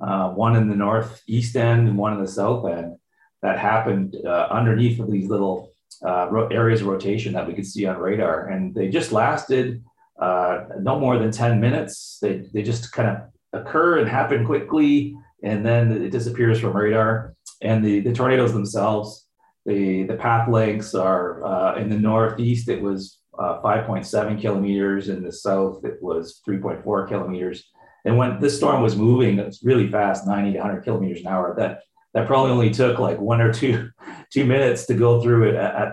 uh, 0.00 0.30
one 0.30 0.56
in 0.56 0.68
the 0.68 0.76
northeast 0.76 1.56
end 1.56 1.88
and 1.88 1.98
one 1.98 2.14
in 2.14 2.20
the 2.20 2.30
south 2.30 2.66
end. 2.66 2.96
That 3.42 3.58
happened 3.58 4.16
uh, 4.24 4.48
underneath 4.50 4.98
of 4.98 5.10
these 5.10 5.28
little 5.28 5.70
uh, 6.04 6.28
areas 6.50 6.80
of 6.80 6.88
rotation 6.88 7.34
that 7.34 7.46
we 7.46 7.54
could 7.54 7.66
see 7.66 7.86
on 7.86 7.98
radar, 7.98 8.48
and 8.48 8.74
they 8.74 8.88
just 8.88 9.12
lasted 9.12 9.84
uh, 10.20 10.64
no 10.80 10.98
more 10.98 11.18
than 11.18 11.30
10 11.30 11.60
minutes. 11.60 12.18
They, 12.20 12.48
they 12.52 12.62
just 12.62 12.92
kind 12.92 13.08
of 13.08 13.16
occur 13.56 13.98
and 13.98 14.08
happen 14.08 14.44
quickly, 14.44 15.16
and 15.42 15.64
then 15.64 15.92
it 15.92 16.10
disappears 16.10 16.60
from 16.60 16.76
radar. 16.76 17.34
And 17.62 17.84
the, 17.84 18.00
the 18.00 18.12
tornadoes 18.12 18.52
themselves, 18.52 19.26
the, 19.64 20.04
the 20.04 20.14
path 20.16 20.48
lengths 20.48 20.94
are 20.94 21.44
uh, 21.44 21.76
in 21.76 21.88
the 21.88 21.98
northeast, 21.98 22.68
it 22.68 22.80
was 22.80 23.18
uh, 23.38 23.60
5.7 23.62 24.40
kilometers. 24.40 25.08
In 25.08 25.22
the 25.22 25.32
south, 25.32 25.84
it 25.84 26.02
was 26.02 26.40
3.4 26.46 27.08
kilometers. 27.08 27.64
And 28.04 28.16
when 28.16 28.40
this 28.40 28.56
storm 28.56 28.82
was 28.82 28.96
moving, 28.96 29.38
it 29.38 29.46
was 29.46 29.62
really 29.62 29.90
fast, 29.90 30.26
90 30.26 30.52
to 30.52 30.58
100 30.58 30.82
kilometers 30.82 31.20
an 31.20 31.26
hour. 31.26 31.54
That 31.56 31.80
that 32.14 32.26
probably 32.26 32.52
only 32.52 32.70
took 32.70 32.98
like 32.98 33.20
one 33.20 33.42
or 33.42 33.52
two 33.52 33.90
two 34.32 34.46
minutes 34.46 34.86
to 34.86 34.94
go 34.94 35.20
through 35.20 35.50
it 35.50 35.54
at, 35.54 35.74
at, 35.74 35.92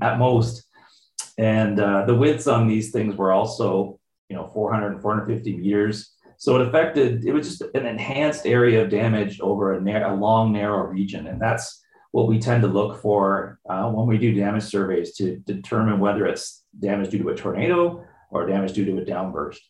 at 0.00 0.18
most. 0.18 0.64
And 1.38 1.78
uh, 1.78 2.04
the 2.06 2.14
widths 2.14 2.46
on 2.46 2.66
these 2.66 2.90
things 2.90 3.16
were 3.16 3.32
also, 3.32 4.00
you 4.28 4.36
know, 4.36 4.48
400 4.52 4.92
and 4.92 5.02
450 5.02 5.56
meters. 5.56 6.11
So 6.42 6.56
it 6.56 6.66
affected, 6.66 7.24
it 7.24 7.32
was 7.32 7.46
just 7.46 7.62
an 7.72 7.86
enhanced 7.86 8.46
area 8.46 8.82
of 8.82 8.90
damage 8.90 9.38
over 9.40 9.74
a, 9.74 10.12
a 10.12 10.16
long, 10.16 10.52
narrow 10.52 10.88
region. 10.88 11.28
And 11.28 11.40
that's 11.40 11.80
what 12.10 12.26
we 12.26 12.40
tend 12.40 12.62
to 12.62 12.68
look 12.68 13.00
for 13.00 13.60
uh, 13.70 13.88
when 13.92 14.08
we 14.08 14.18
do 14.18 14.34
damage 14.34 14.64
surveys 14.64 15.14
to 15.18 15.36
determine 15.36 16.00
whether 16.00 16.26
it's 16.26 16.64
damage 16.76 17.10
due 17.10 17.22
to 17.22 17.28
a 17.28 17.36
tornado 17.36 18.04
or 18.30 18.48
damage 18.48 18.72
due 18.72 18.84
to 18.86 18.98
a 18.98 19.04
downburst. 19.04 19.60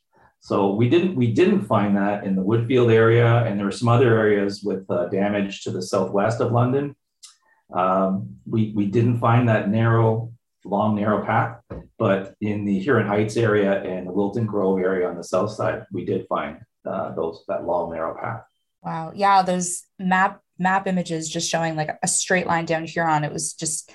So 0.41 0.73
we 0.73 0.89
didn't 0.89 1.15
we 1.15 1.35
didn't 1.35 1.67
find 1.67 1.95
that 1.99 2.25
in 2.25 2.37
the 2.37 2.43
Woodfield 2.43 2.91
area, 2.91 3.45
and 3.45 3.59
there 3.59 3.67
were 3.67 3.71
some 3.71 3.89
other 3.89 4.19
areas 4.19 4.63
with 4.65 4.91
uh, 4.91 5.09
damage 5.09 5.65
to 5.65 5.73
the 5.73 5.83
southwest 5.83 6.41
of 6.41 6.53
London. 6.53 6.97
Um, 7.71 8.37
we 8.49 8.73
we 8.75 8.87
didn't 8.87 9.19
find 9.19 9.47
that 9.51 9.69
narrow, 9.69 10.32
long 10.65 10.97
narrow 10.97 11.25
path, 11.25 11.61
but 11.99 12.35
in 12.41 12.65
the 12.65 12.79
Huron 12.79 13.07
Heights 13.07 13.37
area 13.37 13.83
and 13.83 14.07
the 14.07 14.13
Wilton 14.13 14.47
Grove 14.47 14.81
area 14.81 15.09
on 15.09 15.17
the 15.17 15.25
south 15.25 15.51
side, 15.51 15.85
we 15.93 16.05
did 16.05 16.27
find 16.29 16.59
uh, 16.85 17.15
those 17.15 17.45
that 17.49 17.65
long 17.65 17.93
narrow 17.93 18.15
path. 18.21 18.43
Wow. 18.83 19.13
Yeah, 19.15 19.43
those 19.43 19.85
map 19.99 20.41
map 20.59 20.87
images 20.87 21.29
just 21.29 21.51
showing 21.51 21.77
like 21.77 21.91
a 22.03 22.09
straight 22.09 22.47
line 22.47 22.65
down 22.65 22.85
Huron. 22.85 23.25
It 23.25 23.33
was 23.33 23.55
just 23.55 23.93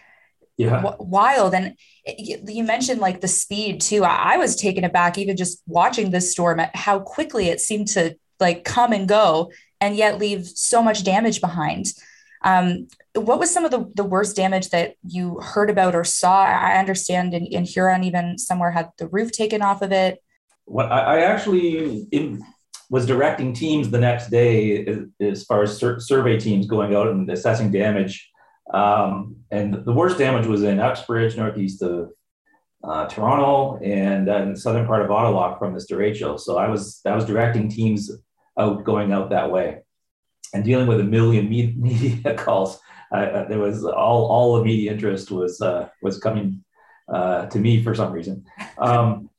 yeah. 0.58 0.82
W- 0.82 0.96
wild. 1.00 1.54
And 1.54 1.76
it, 2.04 2.50
you 2.50 2.64
mentioned 2.64 3.00
like 3.00 3.22
the 3.22 3.28
speed 3.28 3.82
too. 3.82 4.04
I, 4.04 4.34
I 4.34 4.38
was 4.38 4.56
taken 4.56 4.84
aback 4.84 5.18
even 5.18 5.38
just 5.38 5.62
watching 5.68 6.12
this 6.12 6.32
storm 6.32 6.60
at 6.60 6.76
how 6.76 7.00
quickly 7.00 7.48
it 7.50 7.62
seemed 7.62 7.90
to 7.90 8.16
like 8.40 8.64
come 8.64 8.92
and 8.92 9.08
go 9.08 9.52
and 9.80 9.96
yet 9.96 10.20
leave 10.20 10.48
so 10.48 10.82
much 10.82 11.04
damage 11.04 11.42
behind. 11.42 11.88
Um, 12.44 12.88
what 13.15 13.39
was 13.39 13.51
some 13.51 13.65
of 13.65 13.72
the, 13.72 13.91
the 13.96 14.03
worst 14.03 14.36
damage 14.36 14.70
that 14.70 14.96
you 15.08 15.39
heard 15.39 15.70
about 15.70 15.96
or 15.96 16.03
saw? 16.03 16.44
I 16.44 16.77
understand 16.77 17.34
in, 17.34 17.46
in 17.46 17.65
Huron, 17.65 18.03
even 18.03 18.38
somewhere 18.38 18.72
had 18.72 18.89
the 18.98 19.08
roof 19.08 19.32
taken 19.32 19.62
off 19.62 19.82
of 19.82 19.91
it. 19.91 20.24
What 20.65 20.91
I, 20.91 21.17
I 21.17 21.20
actually 21.22 22.08
in, 22.12 22.44
was 22.89 23.06
directing 23.06 23.53
teams 23.53 23.89
the 23.89 24.00
next 24.00 24.29
day 24.29 24.86
as, 24.86 25.00
as 25.20 25.44
far 25.44 25.63
as 25.63 25.77
sur- 25.77 26.00
survey 26.00 26.39
teams 26.39 26.67
going 26.67 26.96
out 26.96 27.08
and 27.08 27.29
assessing 27.29 27.72
damage. 27.72 28.29
Um, 28.74 29.38
and 29.51 29.86
the 29.86 29.94
worst 29.94 30.17
damage 30.17 30.46
was 30.46 30.63
in 30.63 30.79
Uxbridge, 30.79 31.38
northeast 31.38 31.82
of 31.82 32.12
uh, 32.84 33.08
Toronto, 33.08 33.79
and 33.84 34.29
uh, 34.29 34.56
southern 34.56 34.86
part 34.86 35.01
of 35.01 35.12
Ottawa 35.12 35.58
from 35.58 35.74
this 35.74 35.89
derecho. 35.89 36.39
So 36.39 36.58
I 36.58 36.70
was 36.70 37.01
I 37.06 37.15
was 37.15 37.25
directing 37.25 37.70
teams 37.70 38.12
out 38.58 38.84
going 38.84 39.12
out 39.12 39.29
that 39.29 39.51
way, 39.51 39.79
and 40.54 40.63
dealing 40.63 40.88
with 40.88 41.00
a 41.00 41.04
million 41.04 41.50
media 41.50 42.34
calls 42.36 42.80
uh, 43.12 43.46
there 43.46 43.60
was 43.60 43.86
all 43.86 44.25
all 44.25 44.58
the 44.58 44.63
media 44.63 44.92
interest 44.92 45.32
was 45.32 45.62
uh, 45.62 45.89
was 46.01 46.20
coming 46.20 46.63
uh, 47.08 47.46
to 47.48 47.60
me 47.60 47.82
for 47.82 47.96
some 47.96 48.12
reason. 48.12 48.46
Um, 48.77 49.30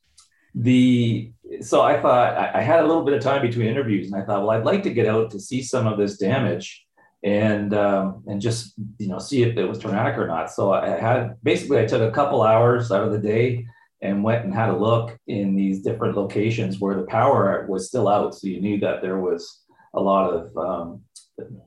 the 0.55 1.33
so 1.61 1.83
I 1.83 2.01
thought 2.01 2.37
I, 2.37 2.59
I, 2.59 2.63
had 2.63 2.81
a 2.81 2.87
little 2.87 3.05
bit 3.05 3.15
of 3.15 3.23
time 3.23 3.43
between 3.43 3.67
interviews, 3.67 4.11
and 4.11 4.21
I 4.21 4.25
thought, 4.25 4.41
well, 4.41 4.51
I'd 4.51 4.65
like 4.65 4.83
to 4.85 4.91
get 4.91 5.07
out 5.07 5.31
to 5.33 5.41
see 5.41 5.63
some 5.63 5.87
of 5.87 5.99
this 5.99 6.17
damage 6.17 6.87
and 7.23 7.75
um, 7.75 8.25
and 8.27 8.41
just 8.41 8.75
you 8.99 9.09
know 9.09 9.19
see 9.19 9.43
if 9.43 9.57
it 9.57 9.67
was 9.67 9.79
tornadic 9.79 10.19
or 10.19 10.27
not. 10.27 10.51
So 10.51 10.73
I 10.73 10.89
had 10.89 11.37
basically 11.43 11.79
I 11.79 11.87
took 11.87 12.03
a 12.03 12.15
couple 12.15 12.43
hours 12.43 12.91
out 12.91 13.05
of 13.05 13.13
the 13.13 13.19
day 13.19 13.67
and 14.01 14.25
went 14.25 14.45
and 14.45 14.55
had 14.55 14.71
a 14.71 14.77
look 14.77 15.19
in 15.27 15.57
these 15.57 15.83
different 15.83 16.17
locations 16.17 16.79
where 16.79 16.95
the 16.95 17.07
power 17.07 17.67
was 17.69 17.89
still 17.89 18.09
out, 18.09 18.35
so 18.35 18.47
you 18.47 18.61
knew 18.63 18.81
that 18.81 19.03
there 19.03 19.19
was 19.19 19.61
a 19.95 20.01
lot 20.01 20.31
of 20.31 20.57
um, 20.57 21.03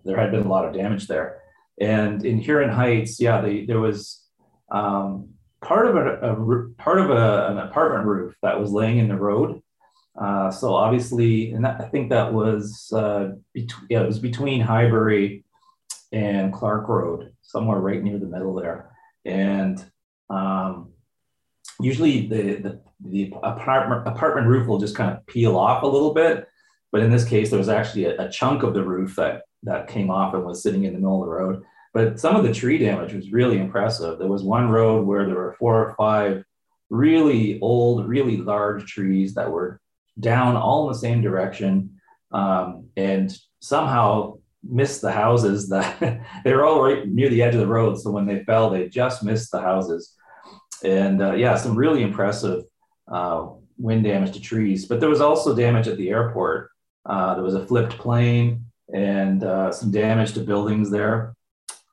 there 0.04 0.18
had 0.18 0.32
been 0.32 0.46
a 0.46 0.50
lot 0.50 0.66
of 0.66 0.74
damage 0.74 1.08
there. 1.08 1.42
And 1.80 2.24
in 2.26 2.38
Huron 2.40 2.70
Heights, 2.70 3.20
yeah, 3.20 3.42
there 3.42 3.80
was 3.80 4.24
um, 4.72 5.30
part 5.62 5.88
of 5.88 5.96
a, 5.96 6.32
a 6.32 6.70
part 6.78 7.00
of 7.00 7.10
a, 7.10 7.48
an 7.48 7.58
apartment 7.58 8.06
roof 8.06 8.36
that 8.44 8.60
was 8.60 8.72
laying 8.72 8.98
in 9.00 9.08
the 9.08 9.16
road. 9.16 9.62
Uh, 10.20 10.52
so 10.52 10.76
obviously, 10.76 11.52
and 11.54 11.64
that, 11.64 11.80
I 11.82 11.88
think 11.88 12.10
that 12.10 12.34
was 12.34 12.92
uh, 12.94 13.32
between 13.54 13.88
yeah, 13.90 14.02
it 14.02 14.08
was 14.08 14.20
between 14.20 14.62
Highbury 14.62 15.46
and 16.12 16.54
Clarke 16.54 16.88
Road, 16.88 17.34
somewhere 17.42 17.80
right 17.80 18.04
near 18.04 18.20
the 18.20 18.26
middle 18.26 18.54
there. 18.54 18.92
And 19.24 19.84
um, 20.30 20.92
usually 21.80 22.28
the, 22.28 22.56
the 22.56 22.82
the 23.04 23.34
apartment 23.42 24.08
apartment 24.08 24.48
roof 24.48 24.68
will 24.68 24.80
just 24.80 24.96
kind 24.96 25.12
of 25.12 25.26
peel 25.26 25.58
off 25.58 25.84
a 25.84 25.88
little 25.88 26.14
bit, 26.14 26.48
but 26.92 27.02
in 27.02 27.12
this 27.12 27.26
case, 27.26 27.50
there 27.50 27.60
was 27.60 27.70
actually 27.70 28.06
a, 28.06 28.26
a 28.26 28.30
chunk 28.30 28.64
of 28.64 28.74
the 28.74 28.84
roof 28.84 29.16
that 29.16 29.44
that 29.64 29.88
came 29.88 30.10
off 30.10 30.34
and 30.34 30.44
was 30.44 30.64
sitting 30.64 30.84
in 30.84 30.94
the 30.94 31.00
middle 31.00 31.22
of 31.22 31.28
the 31.28 31.34
road. 31.34 31.64
But 31.94 32.20
some 32.20 32.36
of 32.36 32.44
the 32.44 32.54
tree 32.54 32.78
damage 32.78 33.14
was 33.14 33.32
really 33.32 33.60
impressive. 33.60 34.18
There 34.18 34.28
was 34.28 34.44
one 34.44 34.70
road 34.70 35.06
where 35.06 35.26
there 35.26 35.36
were 35.36 35.56
four 35.60 35.76
or 35.76 35.96
five 35.96 36.44
really 36.90 37.60
old, 37.62 38.08
really 38.08 38.38
large 38.38 38.86
trees 38.86 39.34
that 39.36 39.52
were 39.52 39.80
down 40.20 40.56
all 40.56 40.88
in 40.88 40.94
the 40.94 41.00
same 41.00 41.22
direction 41.22 42.02
um, 42.32 42.90
and 42.98 43.36
somehow 43.60 44.38
missed 44.64 45.02
the 45.02 45.12
houses 45.12 45.70
that 45.70 46.00
they 46.44 46.54
were 46.54 46.66
all 46.66 46.84
right 46.84 47.08
near 47.08 47.30
the 47.30 47.42
edge 47.42 47.54
of 47.54 47.62
the 47.62 47.68
road. 47.68 48.00
So 48.00 48.12
when 48.12 48.26
they 48.26 48.44
fell, 48.44 48.70
they 48.70 48.90
just 48.90 49.24
missed 49.24 49.52
the 49.52 49.62
houses. 49.62 50.16
And 50.84 51.22
uh, 51.22 51.34
yeah, 51.34 51.56
some 51.56 51.76
really 51.76 52.04
impressive 52.04 52.64
uh, 53.12 53.48
wind 53.78 54.04
damage 54.04 54.34
to 54.34 54.42
trees. 54.42 54.86
But 54.86 55.00
there 55.00 55.10
was 55.10 55.22
also 55.22 55.56
damage 55.56 55.88
at 55.88 55.98
the 55.98 56.10
airport. 56.10 56.71
Uh, 57.06 57.36
there 57.36 57.44
was 57.44 57.56
a 57.56 57.66
flipped 57.66 57.98
plane 57.98 58.66
and 58.94 59.44
uh, 59.44 59.72
some 59.72 59.92
damage 59.92 60.34
to 60.34 60.42
buildings 60.42 60.90
there. 60.90 61.36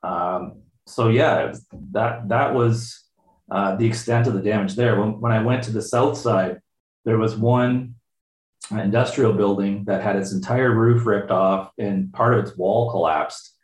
Um, 0.03 0.61
so 0.85 1.09
yeah, 1.09 1.53
that 1.91 2.27
that 2.29 2.53
was 2.53 3.03
uh, 3.51 3.75
the 3.75 3.85
extent 3.85 4.27
of 4.27 4.33
the 4.33 4.41
damage 4.41 4.75
there. 4.75 4.99
When, 4.99 5.19
when 5.19 5.31
I 5.31 5.41
went 5.41 5.63
to 5.63 5.71
the 5.71 5.81
south 5.81 6.17
side, 6.17 6.59
there 7.05 7.17
was 7.17 7.35
one 7.35 7.95
industrial 8.71 9.33
building 9.33 9.85
that 9.85 10.03
had 10.03 10.15
its 10.15 10.31
entire 10.31 10.73
roof 10.75 11.05
ripped 11.05 11.31
off 11.31 11.71
and 11.77 12.13
part 12.13 12.33
of 12.33 12.45
its 12.45 12.57
wall 12.57 12.91
collapsed, 12.91 13.55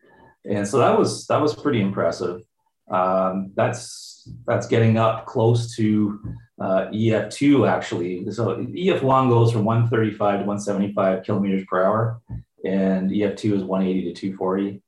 and 0.46 0.68
so 0.68 0.80
that 0.80 0.98
was 0.98 1.28
that 1.28 1.42
was 1.42 1.56
pretty 1.56 1.82
impressive. 1.82 2.42
Um, 2.90 3.52
that's 3.56 4.15
that's 4.46 4.68
getting 4.68 4.98
up 4.98 5.26
close 5.26 5.76
to 5.76 6.20
uh, 6.60 6.88
EF2 6.94 7.70
actually. 7.70 8.30
So 8.32 8.58
EF1 8.58 9.30
goes 9.30 9.52
from 9.52 9.66
135 9.66 10.18
to 10.18 10.46
175 10.46 11.24
kilometers 11.24 11.66
per 11.70 11.84
hour, 11.84 12.22
and 12.64 13.12
EF2 13.12 13.54
is 13.54 13.64
180 13.64 14.14
to 14.14 14.20
240 14.20 14.82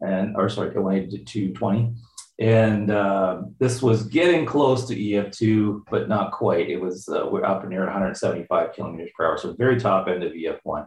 and 0.00 0.36
or 0.36 0.48
sorry, 0.48 0.70
180 0.70 1.18
to 1.18 1.24
220. 1.24 1.94
And 2.40 2.90
uh, 2.92 3.42
this 3.58 3.82
was 3.82 4.04
getting 4.04 4.46
close 4.46 4.86
to 4.86 4.94
EF2, 4.94 5.82
but 5.90 6.08
not 6.08 6.30
quite. 6.30 6.70
It 6.70 6.80
was 6.80 7.08
uh, 7.08 7.26
we're 7.28 7.44
up 7.44 7.66
near 7.66 7.84
175 7.84 8.72
kilometers 8.74 9.10
per 9.16 9.26
hour, 9.26 9.38
so 9.38 9.54
very 9.54 9.80
top 9.80 10.06
end 10.06 10.22
of 10.22 10.32
EF1. 10.32 10.86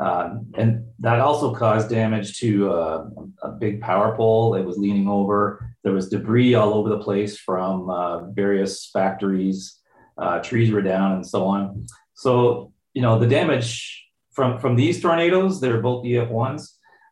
Um, 0.00 0.46
and 0.56 0.86
that 1.00 1.20
also 1.20 1.54
caused 1.54 1.90
damage 1.90 2.38
to 2.38 2.72
uh, 2.72 3.06
a 3.42 3.50
big 3.50 3.82
power 3.82 4.16
pole. 4.16 4.54
It 4.54 4.64
was 4.64 4.78
leaning 4.78 5.06
over. 5.06 5.69
There 5.82 5.92
was 5.92 6.08
debris 6.08 6.54
all 6.54 6.74
over 6.74 6.88
the 6.88 6.98
place 6.98 7.38
from 7.38 7.88
uh, 7.90 8.30
various 8.30 8.90
factories. 8.92 9.78
Uh, 10.18 10.40
trees 10.40 10.70
were 10.70 10.82
down, 10.82 11.12
and 11.12 11.26
so 11.26 11.46
on. 11.46 11.86
So 12.14 12.72
you 12.94 13.02
know 13.02 13.18
the 13.18 13.26
damage 13.26 14.04
from 14.32 14.58
from 14.58 14.76
these 14.76 15.00
tornadoes. 15.00 15.60
They're 15.60 15.80
both 15.80 16.04
EF1s 16.04 16.68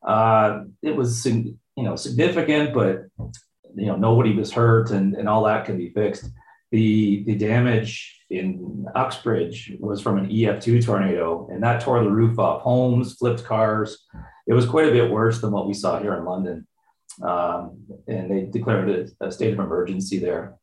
uh, 0.07 0.65
it 0.83 0.95
was 0.95 1.25
you 1.27 1.57
know 1.77 1.97
significant, 1.97 2.75
but 2.75 3.07
you 3.75 3.87
know 3.87 3.97
nobody 3.97 4.35
was 4.35 4.53
hurt, 4.53 4.91
and, 4.91 5.15
and 5.15 5.29
all 5.29 5.45
that 5.45 5.65
can 5.65 5.77
be 5.77 5.91
fixed. 5.91 6.25
The 6.71 7.25
the 7.25 7.35
damage 7.35 8.15
in 8.31 8.87
Uxbridge 8.95 9.73
was 9.81 10.01
from 10.01 10.19
an 10.19 10.29
EF2 10.29 10.85
tornado, 10.85 11.49
and 11.51 11.63
that 11.63 11.81
tore 11.81 12.03
the 12.03 12.11
roof 12.11 12.39
off 12.39 12.63
homes, 12.63 13.15
flipped 13.15 13.45
cars. 13.45 14.07
It 14.47 14.55
was 14.55 14.67
quite 14.67 14.89
a 14.89 14.93
bit 14.93 15.11
worse 15.11 15.41
than 15.41 15.51
what 15.51 15.67
we 15.67 15.75
saw 15.75 16.01
here 16.01 16.15
in 16.15 16.25
London, 16.25 16.67
um, 17.23 17.85
and 18.07 18.31
they 18.31 18.43
declared 18.43 18.91
a, 18.91 19.27
a 19.27 19.33
state 19.33 19.53
of 19.53 19.59
emergency 19.59 20.19
there. 20.19 20.57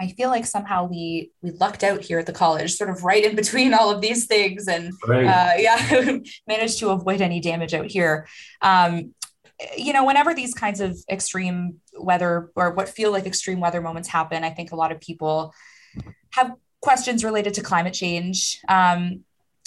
I 0.00 0.08
feel 0.08 0.28
like 0.28 0.44
somehow 0.44 0.84
we 0.84 1.32
we 1.42 1.52
lucked 1.52 1.82
out 1.82 2.02
here 2.02 2.18
at 2.18 2.26
the 2.26 2.32
college, 2.32 2.74
sort 2.74 2.90
of 2.90 3.02
right 3.02 3.24
in 3.24 3.34
between 3.34 3.72
all 3.72 3.90
of 3.90 4.00
these 4.00 4.26
things, 4.26 4.68
and 4.68 4.92
right. 5.06 5.26
uh, 5.26 5.52
yeah, 5.58 6.18
managed 6.46 6.78
to 6.80 6.90
avoid 6.90 7.20
any 7.20 7.40
damage 7.40 7.72
out 7.74 7.86
here. 7.86 8.26
Um, 8.60 9.14
you 9.76 9.94
know, 9.94 10.04
whenever 10.04 10.34
these 10.34 10.52
kinds 10.52 10.80
of 10.80 10.98
extreme 11.10 11.80
weather 11.98 12.50
or 12.54 12.74
what 12.74 12.90
feel 12.90 13.10
like 13.10 13.26
extreme 13.26 13.60
weather 13.60 13.80
moments 13.80 14.08
happen, 14.08 14.44
I 14.44 14.50
think 14.50 14.72
a 14.72 14.76
lot 14.76 14.92
of 14.92 15.00
people 15.00 15.54
have 16.32 16.52
questions 16.82 17.24
related 17.24 17.54
to 17.54 17.62
climate 17.62 17.94
change. 17.94 18.60
Um, 18.68 19.24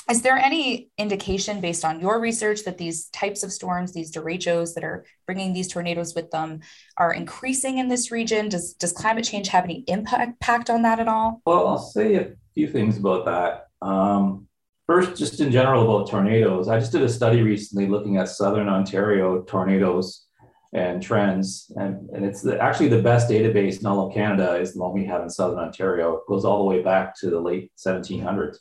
is 0.10 0.22
there 0.24 0.38
any 0.38 0.90
indication 0.98 1.62
based 1.62 1.86
on 1.86 2.00
your 2.00 2.20
research 2.20 2.64
that 2.64 2.78
these 2.78 3.10
types 3.10 3.44
of 3.44 3.52
storms, 3.52 3.94
these 3.94 4.12
derechos 4.12 4.74
that 4.74 4.84
are 4.84 5.06
bringing 5.26 5.54
these 5.54 5.68
tornadoes 5.68 6.16
with 6.16 6.32
them, 6.32 6.62
are 6.98 7.14
increasing 7.14 7.78
in 7.78 7.88
this 7.88 8.12
region? 8.12 8.50
Does, 8.50 8.74
does 8.74 8.92
climate 8.92 9.26
change 9.26 9.50
have 9.50 9.64
any 9.64 9.84
impact 9.88 10.70
on 10.70 10.82
that 10.82 11.00
at 11.00 11.08
all? 11.08 11.42
Well, 11.46 11.68
I'll 11.68 11.78
say 11.78 12.16
a 12.16 12.32
few 12.56 12.68
things 12.68 12.98
about 12.98 13.26
that. 13.26 13.68
Um, 13.88 14.48
first, 14.88 15.18
just 15.18 15.40
in 15.40 15.52
general 15.52 15.84
about 15.84 16.10
tornadoes, 16.10 16.68
I 16.68 16.80
just 16.80 16.92
did 16.92 17.04
a 17.04 17.10
study 17.10 17.42
recently 17.42 17.88
looking 17.88 18.18
at 18.18 18.30
Southern 18.30 18.68
Ontario 18.68 19.44
tornadoes 19.44 20.26
and 20.74 21.02
trends. 21.02 21.72
And, 21.76 22.10
and 22.12 22.26
it's 22.26 22.42
the, 22.42 22.60
actually 22.60 22.90
the 22.90 23.02
best 23.02 23.30
database 23.30 23.80
in 23.80 23.86
all 23.86 24.08
of 24.08 24.14
Canada 24.14 24.56
is 24.56 24.74
the 24.74 24.80
one 24.80 24.94
we 24.94 25.06
have 25.06 25.22
in 25.22 25.30
Southern 25.30 25.60
Ontario. 25.60 26.16
It 26.16 26.28
goes 26.28 26.46
all 26.46 26.60
the 26.60 26.70
way 26.70 26.82
back 26.82 27.18
to 27.20 27.30
the 27.30 27.40
late 27.40 27.72
1700s. 27.78 28.58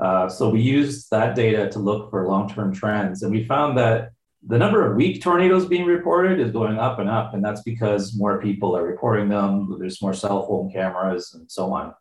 Uh, 0.00 0.28
so 0.28 0.48
we 0.48 0.60
used 0.60 1.10
that 1.10 1.34
data 1.34 1.68
to 1.68 1.78
look 1.78 2.10
for 2.10 2.26
long-term 2.26 2.74
trends, 2.74 3.22
and 3.22 3.32
we 3.32 3.44
found 3.44 3.76
that 3.76 4.12
the 4.46 4.56
number 4.56 4.88
of 4.88 4.96
weak 4.96 5.20
tornadoes 5.22 5.66
being 5.66 5.84
reported 5.84 6.40
is 6.40 6.50
going 6.50 6.78
up 6.78 6.98
and 6.98 7.10
up, 7.10 7.34
and 7.34 7.44
that's 7.44 7.62
because 7.62 8.16
more 8.16 8.40
people 8.40 8.74
are 8.74 8.84
reporting 8.84 9.28
them. 9.28 9.76
There's 9.78 10.00
more 10.00 10.14
cell 10.14 10.46
phone 10.46 10.72
cameras 10.72 11.34
and 11.34 11.50
so 11.50 11.72
on. 11.72 11.94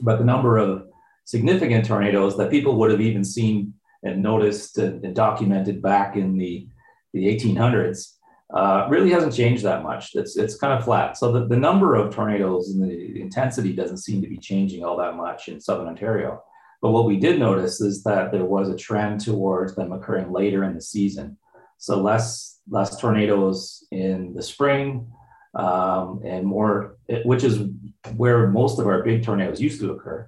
But 0.00 0.18
the 0.18 0.24
number 0.24 0.58
of 0.58 0.88
significant 1.24 1.86
tornadoes 1.86 2.36
that 2.36 2.50
people 2.50 2.76
would 2.76 2.90
have 2.90 3.00
even 3.00 3.24
seen 3.24 3.74
and 4.02 4.22
noticed 4.22 4.78
and, 4.78 5.04
and 5.04 5.14
documented 5.14 5.80
back 5.80 6.16
in 6.16 6.36
the, 6.36 6.68
the 7.12 7.26
1800s 7.26 8.14
uh, 8.54 8.86
really 8.88 9.10
hasn't 9.10 9.34
changed 9.34 9.64
that 9.64 9.82
much. 9.82 10.14
It's, 10.14 10.36
it's 10.36 10.56
kind 10.56 10.72
of 10.72 10.84
flat. 10.84 11.16
So 11.16 11.32
the, 11.32 11.46
the 11.46 11.56
number 11.56 11.94
of 11.94 12.14
tornadoes 12.14 12.70
and 12.70 12.82
the 12.88 13.20
intensity 13.20 13.72
doesn't 13.72 13.98
seem 13.98 14.22
to 14.22 14.28
be 14.28 14.38
changing 14.38 14.84
all 14.84 14.96
that 14.98 15.16
much 15.16 15.48
in 15.48 15.60
Southern 15.60 15.88
Ontario. 15.88 16.42
But 16.82 16.90
what 16.90 17.06
we 17.06 17.18
did 17.18 17.38
notice 17.38 17.80
is 17.80 18.02
that 18.04 18.32
there 18.32 18.44
was 18.44 18.68
a 18.68 18.76
trend 18.76 19.20
towards 19.20 19.74
them 19.74 19.92
occurring 19.92 20.30
later 20.32 20.64
in 20.64 20.74
the 20.74 20.80
season. 20.80 21.38
So 21.78 22.00
less 22.00 22.60
less 22.68 22.98
tornadoes 22.98 23.86
in 23.92 24.34
the 24.34 24.42
spring, 24.42 25.08
um, 25.54 26.20
and 26.24 26.44
more, 26.44 26.96
which 27.24 27.44
is 27.44 27.60
where 28.16 28.48
most 28.48 28.78
of 28.78 28.86
our 28.86 29.02
big 29.02 29.22
tornadoes 29.22 29.60
used 29.60 29.80
to 29.80 29.92
occur, 29.92 30.26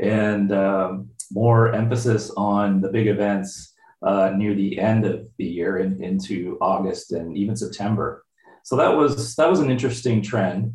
and 0.00 0.52
um, 0.52 1.10
more 1.30 1.72
emphasis 1.72 2.30
on 2.36 2.80
the 2.80 2.88
big 2.88 3.06
events 3.06 3.74
uh, 4.02 4.32
near 4.36 4.54
the 4.54 4.78
end 4.78 5.04
of 5.04 5.28
the 5.38 5.44
year 5.44 5.78
and 5.78 6.02
into 6.02 6.58
August 6.60 7.12
and 7.12 7.36
even 7.36 7.56
September. 7.56 8.24
So 8.64 8.76
that 8.76 8.94
was 8.94 9.34
that 9.36 9.48
was 9.48 9.60
an 9.60 9.70
interesting 9.70 10.22
trend. 10.22 10.74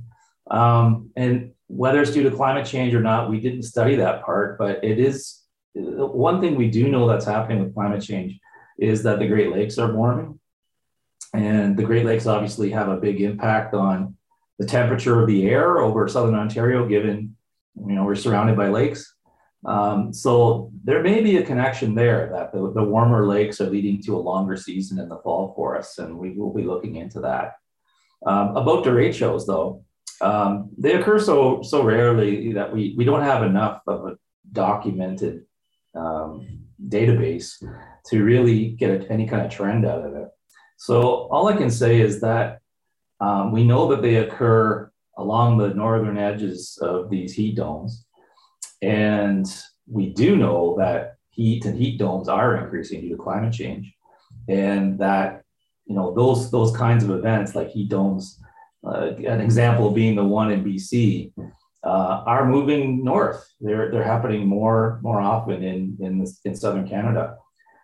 Um, 0.49 1.11
and 1.15 1.51
whether 1.75 2.01
it's 2.01 2.11
due 2.11 2.23
to 2.23 2.35
climate 2.35 2.67
change 2.67 2.93
or 2.93 3.01
not, 3.01 3.29
we 3.29 3.39
didn't 3.39 3.63
study 3.63 3.95
that 3.95 4.23
part, 4.23 4.57
but 4.57 4.83
it 4.83 4.99
is 4.99 5.41
one 5.73 6.39
thing 6.39 6.55
we 6.55 6.69
do 6.69 6.87
know 6.87 7.07
that's 7.07 7.25
happening 7.25 7.63
with 7.63 7.73
climate 7.73 8.03
change 8.03 8.39
is 8.77 9.01
that 9.03 9.17
the 9.17 9.27
Great 9.27 9.51
Lakes 9.51 9.79
are 9.79 9.91
warming. 9.91 10.39
And 11.33 11.75
the 11.75 11.83
Great 11.83 12.05
Lakes 12.05 12.27
obviously 12.27 12.69
have 12.71 12.89
a 12.89 12.97
big 12.97 13.21
impact 13.21 13.73
on 13.73 14.15
the 14.59 14.67
temperature 14.67 15.19
of 15.19 15.27
the 15.27 15.49
air 15.49 15.79
over 15.79 16.07
southern 16.07 16.35
Ontario, 16.35 16.87
given 16.87 17.35
you 17.75 17.95
know 17.95 18.03
we're 18.03 18.13
surrounded 18.13 18.55
by 18.55 18.67
lakes. 18.67 19.15
Um, 19.65 20.13
so 20.13 20.71
there 20.83 21.01
may 21.01 21.23
be 21.23 21.37
a 21.37 21.45
connection 21.45 21.95
there 21.95 22.29
that 22.33 22.51
the, 22.51 22.71
the 22.71 22.83
warmer 22.83 23.25
lakes 23.25 23.59
are 23.61 23.69
leading 23.69 23.99
to 24.03 24.15
a 24.15 24.19
longer 24.19 24.57
season 24.57 24.99
in 24.99 25.09
the 25.09 25.17
fall 25.17 25.53
for 25.55 25.75
us, 25.75 25.97
and 25.97 26.19
we 26.19 26.31
will 26.31 26.53
be 26.53 26.63
looking 26.63 26.97
into 26.97 27.21
that. 27.21 27.53
Um, 28.25 28.55
about 28.55 28.85
derechos, 28.85 29.47
though, 29.47 29.83
um, 30.21 30.69
they 30.77 30.93
occur 30.93 31.19
so 31.19 31.61
so 31.61 31.83
rarely 31.83 32.53
that 32.53 32.73
we 32.73 32.93
we 32.97 33.05
don't 33.05 33.23
have 33.23 33.43
enough 33.43 33.81
of 33.87 34.05
a 34.05 34.17
documented 34.51 35.45
um, 35.95 36.59
database 36.87 37.63
to 38.07 38.23
really 38.23 38.69
get 38.69 38.89
a, 38.89 39.11
any 39.11 39.27
kind 39.27 39.45
of 39.45 39.51
trend 39.51 39.85
out 39.85 40.05
of 40.05 40.15
it. 40.15 40.27
So 40.77 41.27
all 41.31 41.47
I 41.47 41.55
can 41.55 41.71
say 41.71 42.01
is 42.01 42.21
that 42.21 42.59
um, 43.19 43.51
we 43.51 43.63
know 43.63 43.87
that 43.89 44.01
they 44.01 44.15
occur 44.15 44.91
along 45.17 45.57
the 45.57 45.73
northern 45.73 46.17
edges 46.17 46.77
of 46.81 47.09
these 47.09 47.33
heat 47.33 47.55
domes, 47.55 48.05
and 48.81 49.45
we 49.87 50.09
do 50.09 50.35
know 50.35 50.75
that 50.79 51.15
heat 51.29 51.65
and 51.65 51.77
heat 51.77 51.97
domes 51.97 52.27
are 52.27 52.57
increasing 52.57 53.01
due 53.01 53.15
to 53.15 53.23
climate 53.23 53.53
change. 53.53 53.93
and 54.47 54.99
that 54.99 55.43
you 55.85 55.95
know 55.95 56.13
those 56.13 56.51
those 56.51 56.75
kinds 56.75 57.03
of 57.03 57.11
events 57.11 57.55
like 57.55 57.69
heat 57.69 57.89
domes, 57.89 58.39
uh, 58.85 59.11
an 59.17 59.41
example 59.41 59.91
being 59.91 60.15
the 60.15 60.23
one 60.23 60.51
in 60.51 60.63
BC, 60.63 61.31
uh, 61.83 62.23
are 62.25 62.45
moving 62.45 63.03
north. 63.03 63.45
They're 63.59 63.91
they're 63.91 64.03
happening 64.03 64.47
more 64.47 64.99
more 65.01 65.21
often 65.21 65.63
in 65.63 65.97
in 65.99 66.25
in 66.45 66.55
southern 66.55 66.87
Canada. 66.87 67.37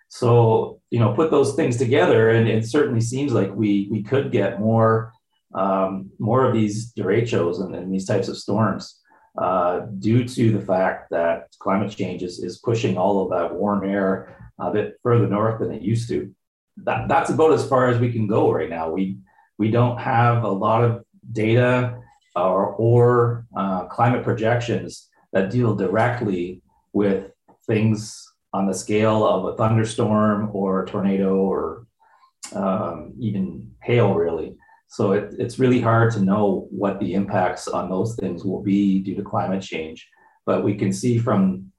So 0.08 0.82
you 0.90 1.00
know, 1.00 1.14
put 1.14 1.32
those 1.32 1.56
things 1.56 1.78
together, 1.78 2.32
and 2.32 2.48
it 2.48 2.66
certainly 2.66 3.02
seems 3.02 3.34
like 3.34 3.54
we 3.54 3.88
we 3.92 4.04
could 4.04 4.32
get 4.32 4.60
more 4.60 5.14
um, 5.54 6.12
more 6.20 6.46
of 6.46 6.54
these 6.54 6.94
derechos 6.94 7.62
and, 7.64 7.76
and 7.76 7.94
these 7.94 8.06
types 8.06 8.28
of 8.28 8.38
storms 8.38 9.00
uh, 9.38 9.82
due 10.00 10.28
to 10.28 10.52
the 10.52 10.62
fact 10.62 11.10
that 11.12 11.48
climate 11.60 11.92
change 11.92 12.24
is, 12.24 12.40
is 12.40 12.60
pushing 12.60 12.98
all 12.98 13.24
of 13.24 13.30
that 13.32 13.56
warm 13.56 13.88
air 13.88 14.36
a 14.60 14.72
bit 14.72 15.00
further 15.02 15.28
north 15.28 15.60
than 15.60 15.72
it 15.72 15.82
used 15.82 16.10
to. 16.10 16.34
That, 16.78 17.08
that's 17.08 17.30
about 17.30 17.54
as 17.54 17.68
far 17.68 17.90
as 17.90 18.00
we 18.00 18.12
can 18.12 18.28
go 18.28 18.52
right 18.52 18.70
now. 18.70 18.90
We 18.90 19.18
we 19.60 19.70
don't 19.70 20.00
have 20.00 20.44
a 20.44 20.50
lot 20.50 20.84
of 20.84 21.04
data 21.34 22.00
or, 22.36 22.74
or 22.76 23.46
uh, 23.56 23.86
climate 23.86 24.24
projections 24.24 25.10
that 25.34 25.52
deal 25.52 25.76
directly 25.76 26.64
with 26.94 27.32
things 27.68 28.26
on 28.54 28.66
the 28.66 28.74
scale 28.74 29.28
of 29.28 29.46
a 29.46 29.58
thunderstorm 29.58 30.50
or 30.54 30.84
a 30.84 30.88
tornado 30.88 31.36
or 31.36 31.86
um, 32.56 33.14
even 33.20 33.70
hail, 33.84 34.16
really. 34.16 34.56
So 34.88 35.12
it, 35.12 35.36
it's 35.38 35.60
really 35.60 35.82
hard 35.82 36.12
to 36.14 36.22
know 36.22 36.68
what 36.72 37.00
the 37.00 37.14
impacts 37.14 37.68
on 37.68 37.90
those 37.90 38.16
things 38.16 38.44
will 38.44 38.64
be 38.64 39.02
due 39.02 39.16
to 39.16 39.22
climate 39.22 39.62
change. 39.62 40.08
But 40.48 40.64
we 40.64 40.76
can 40.76 40.92
see 40.92 41.20
from 41.20 41.72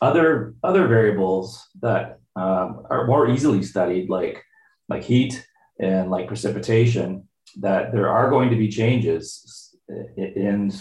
other 0.00 0.54
other 0.62 0.86
variables 0.86 1.68
that 1.82 2.20
um, 2.36 2.86
are 2.88 3.06
more 3.06 3.28
easily 3.28 3.62
studied, 3.62 4.08
like 4.08 4.42
like 4.88 5.02
heat 5.02 5.44
and 5.78 6.10
like 6.10 6.28
precipitation, 6.28 7.28
that 7.60 7.92
there 7.92 8.08
are 8.08 8.30
going 8.30 8.50
to 8.50 8.56
be 8.56 8.68
changes, 8.68 9.74
and 10.16 10.74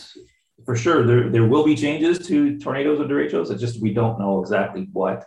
for 0.65 0.75
sure 0.75 1.06
there, 1.06 1.29
there 1.29 1.45
will 1.45 1.65
be 1.65 1.75
changes 1.75 2.25
to 2.27 2.58
tornadoes 2.60 2.99
and 2.99 3.10
derechos. 3.10 3.51
It's 3.51 3.62
just 3.62 3.82
we 3.82 3.93
don't 3.93 4.19
know 4.19 4.41
exactly 4.41 4.88
what 4.93 5.25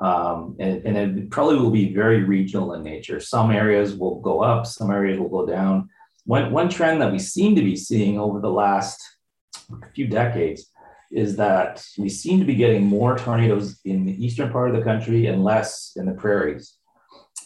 um, 0.00 0.56
and, 0.58 0.84
and 0.86 1.18
it 1.18 1.30
probably 1.30 1.56
will 1.56 1.70
be 1.70 1.92
very 1.92 2.22
regional 2.22 2.74
in 2.74 2.82
nature. 2.82 3.20
Some 3.20 3.50
areas 3.50 3.94
will 3.94 4.20
go 4.20 4.42
up, 4.42 4.66
some 4.66 4.90
areas 4.90 5.18
will 5.18 5.28
go 5.28 5.46
down. 5.46 5.90
One, 6.24 6.50
one 6.52 6.68
trend 6.68 7.00
that 7.02 7.12
we 7.12 7.18
seem 7.18 7.54
to 7.56 7.62
be 7.62 7.76
seeing 7.76 8.18
over 8.18 8.40
the 8.40 8.50
last 8.50 9.02
few 9.94 10.06
decades 10.06 10.70
is 11.10 11.36
that 11.36 11.84
we 11.98 12.08
seem 12.08 12.38
to 12.38 12.44
be 12.46 12.54
getting 12.54 12.84
more 12.84 13.18
tornadoes 13.18 13.80
in 13.84 14.06
the 14.06 14.24
eastern 14.24 14.50
part 14.50 14.70
of 14.70 14.76
the 14.76 14.82
country 14.82 15.26
and 15.26 15.44
less 15.44 15.92
in 15.96 16.06
the 16.06 16.12
prairies. 16.12 16.78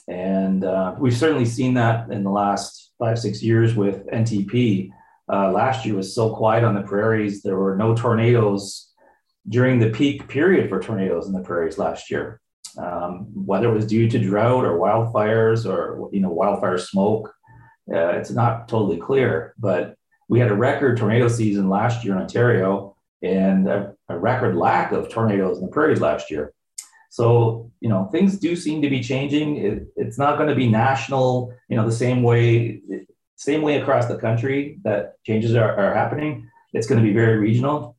And 0.09 0.65
uh, 0.65 0.95
we've 0.99 1.17
certainly 1.17 1.47
seen 1.47 1.75
that 1.75 2.11
in 2.11 2.23
the 2.23 2.31
last 2.31 2.93
five, 2.99 3.19
six 3.19 3.43
years 3.43 3.75
with 3.75 4.07
NTP. 4.07 4.91
Uh, 5.33 5.51
last 5.51 5.85
year 5.85 5.97
was 5.97 6.15
so 6.15 6.35
quiet 6.35 6.65
on 6.65 6.75
the 6.75 6.83
prairies, 6.83 7.43
there 7.43 7.57
were 7.57 7.77
no 7.77 7.95
tornadoes 7.95 8.93
during 9.49 9.79
the 9.79 9.91
peak 9.91 10.29
period 10.29 10.69
for 10.69 10.81
tornadoes 10.81 11.27
in 11.27 11.33
the 11.33 11.43
prairies 11.43 11.79
last 11.79 12.11
year. 12.11 12.41
Um, 12.79 13.29
whether 13.35 13.69
it 13.69 13.75
was 13.75 13.87
due 13.87 14.09
to 14.09 14.19
drought 14.19 14.65
or 14.65 14.79
wildfires 14.79 15.67
or 15.67 16.11
you 16.13 16.21
know 16.21 16.31
wildfire 16.31 16.79
smoke, 16.79 17.33
uh, 17.91 18.09
it's 18.09 18.31
not 18.31 18.69
totally 18.69 18.99
clear. 18.99 19.55
But 19.59 19.97
we 20.29 20.41
had 20.41 20.51
a 20.51 20.55
record 20.55 20.99
tornado 20.99 21.29
season 21.29 21.69
last 21.69 22.05
year 22.05 22.15
in 22.15 22.21
Ontario 22.21 22.97
and 23.23 23.67
a, 23.69 23.95
a 24.09 24.19
record 24.19 24.57
lack 24.57 24.93
of 24.93 25.09
tornadoes 25.09 25.59
in 25.59 25.65
the 25.65 25.71
prairies 25.71 26.01
last 26.01 26.31
year. 26.31 26.53
So 27.17 27.73
you 27.81 27.89
know 27.89 28.11
things 28.13 28.39
do 28.39 28.55
seem 28.55 28.83
to 28.83 28.91
be 28.91 29.03
changing. 29.03 29.57
It, 29.57 29.87
it's 29.97 30.19
not 30.19 30.37
going 30.37 30.51
to 30.51 30.55
be 30.55 30.69
national, 30.69 31.55
you 31.71 31.77
know, 31.77 31.87
the 31.87 32.01
same 32.05 32.23
way 32.23 32.83
same 33.37 33.63
way 33.63 33.81
across 33.81 34.05
the 34.07 34.19
country 34.19 34.79
that 34.85 35.15
changes 35.25 35.55
are, 35.55 35.75
are 35.77 35.95
happening. 35.95 36.47
It's 36.75 36.87
going 36.87 37.01
to 37.01 37.07
be 37.07 37.15
very 37.15 37.39
regional. 37.39 37.97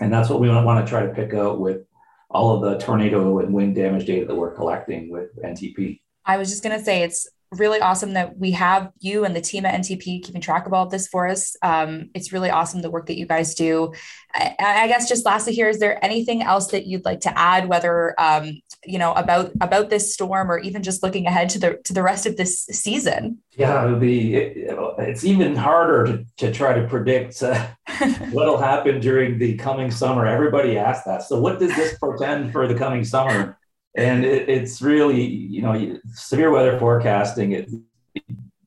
And 0.00 0.12
that's 0.12 0.28
what 0.28 0.40
we 0.40 0.48
want 0.48 0.84
to 0.84 0.90
try 0.90 1.06
to 1.06 1.14
pick 1.14 1.32
out 1.32 1.60
with 1.60 1.82
all 2.28 2.52
of 2.52 2.62
the 2.62 2.84
tornado 2.84 3.38
and 3.38 3.54
wind 3.54 3.76
damage 3.76 4.06
data 4.06 4.26
that 4.26 4.34
we're 4.34 4.56
collecting 4.56 5.10
with 5.10 5.30
NTP. 5.36 6.00
I 6.24 6.36
was 6.36 6.48
just 6.50 6.64
going 6.64 6.76
to 6.76 6.84
say 6.84 7.04
it's 7.04 7.28
really 7.52 7.80
awesome 7.80 8.12
that 8.12 8.38
we 8.38 8.52
have 8.52 8.92
you 9.00 9.24
and 9.24 9.34
the 9.34 9.40
team 9.40 9.66
at 9.66 9.74
NTP 9.74 10.22
keeping 10.22 10.40
track 10.40 10.66
of 10.66 10.72
all 10.72 10.84
of 10.84 10.90
this 10.90 11.08
for 11.08 11.28
us. 11.28 11.56
Um, 11.62 12.10
it's 12.14 12.32
really 12.32 12.50
awesome 12.50 12.80
the 12.80 12.90
work 12.90 13.06
that 13.06 13.18
you 13.18 13.26
guys 13.26 13.54
do. 13.54 13.92
I, 14.32 14.54
I, 14.60 14.86
guess 14.86 15.08
just 15.08 15.26
lastly 15.26 15.52
here, 15.52 15.68
is 15.68 15.80
there 15.80 16.02
anything 16.04 16.42
else 16.42 16.68
that 16.68 16.86
you'd 16.86 17.04
like 17.04 17.20
to 17.22 17.36
add, 17.36 17.68
whether 17.68 18.14
um, 18.20 18.60
you 18.84 18.98
know 18.98 19.12
about 19.14 19.50
about 19.60 19.90
this 19.90 20.14
storm 20.14 20.50
or 20.50 20.58
even 20.58 20.84
just 20.84 21.02
looking 21.02 21.26
ahead 21.26 21.48
to 21.50 21.58
the 21.58 21.80
to 21.84 21.92
the 21.92 22.02
rest 22.02 22.26
of 22.26 22.36
this 22.36 22.66
season? 22.66 23.38
Yeah, 23.56 23.96
the 23.98 24.34
it, 24.34 24.76
it's 24.98 25.24
even 25.24 25.56
harder 25.56 26.06
to, 26.06 26.26
to 26.36 26.52
try 26.52 26.72
to 26.72 26.86
predict 26.86 27.42
uh, 27.42 27.66
what'll 28.30 28.58
happen 28.58 29.00
during 29.00 29.38
the 29.38 29.56
coming 29.56 29.90
summer. 29.90 30.26
Everybody 30.26 30.78
asks 30.78 31.04
that. 31.06 31.24
So, 31.24 31.40
what 31.40 31.58
does 31.58 31.74
this 31.74 31.98
portend 31.98 32.52
for 32.52 32.68
the 32.68 32.76
coming 32.76 33.02
summer? 33.02 33.58
And 33.96 34.24
it, 34.24 34.48
it's 34.48 34.80
really 34.82 35.22
you 35.24 35.62
know 35.62 35.98
severe 36.12 36.50
weather 36.50 36.78
forecasting 36.78 37.52
it 37.52 37.70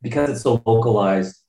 because 0.02 0.30
it's 0.30 0.42
so 0.42 0.62
localized 0.66 1.44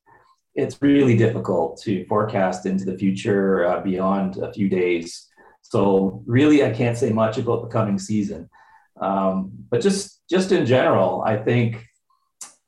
it's 0.54 0.80
really 0.80 1.16
difficult 1.16 1.80
to 1.82 2.04
forecast 2.06 2.64
into 2.64 2.84
the 2.84 2.96
future 2.96 3.66
uh, 3.66 3.80
beyond 3.80 4.36
a 4.36 4.52
few 4.52 4.68
days. 4.68 5.26
So 5.62 6.22
really 6.26 6.64
i 6.64 6.70
can't 6.70 6.96
say 6.96 7.10
much 7.10 7.38
about 7.38 7.62
the 7.62 7.68
coming 7.68 7.98
season. 7.98 8.48
Um, 9.00 9.50
but 9.70 9.80
just 9.80 10.22
just 10.30 10.52
in 10.52 10.66
general 10.66 11.22
i 11.26 11.36
think 11.36 11.84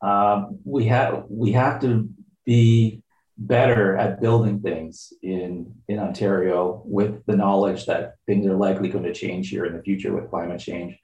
um, 0.03 0.59
we 0.65 0.87
have 0.87 1.25
we 1.29 1.53
have 1.53 1.81
to 1.83 2.09
be 2.45 3.03
better 3.39 3.97
at 3.97 4.21
building 4.21 4.61
things 4.61 5.13
in 5.23 5.73
in 5.89 5.99
Ontario 5.99 6.83
with 6.85 7.25
the 7.27 7.37
knowledge 7.37 7.85
that 7.87 8.15
things 8.27 8.47
are 8.47 8.57
likely 8.57 8.89
going 8.89 9.05
to 9.05 9.13
change 9.13 9.51
here 9.51 9.67
in 9.67 9.77
the 9.77 9.83
future 9.83 10.15
with 10.15 10.31
climate 10.31 10.61
change. 10.61 10.99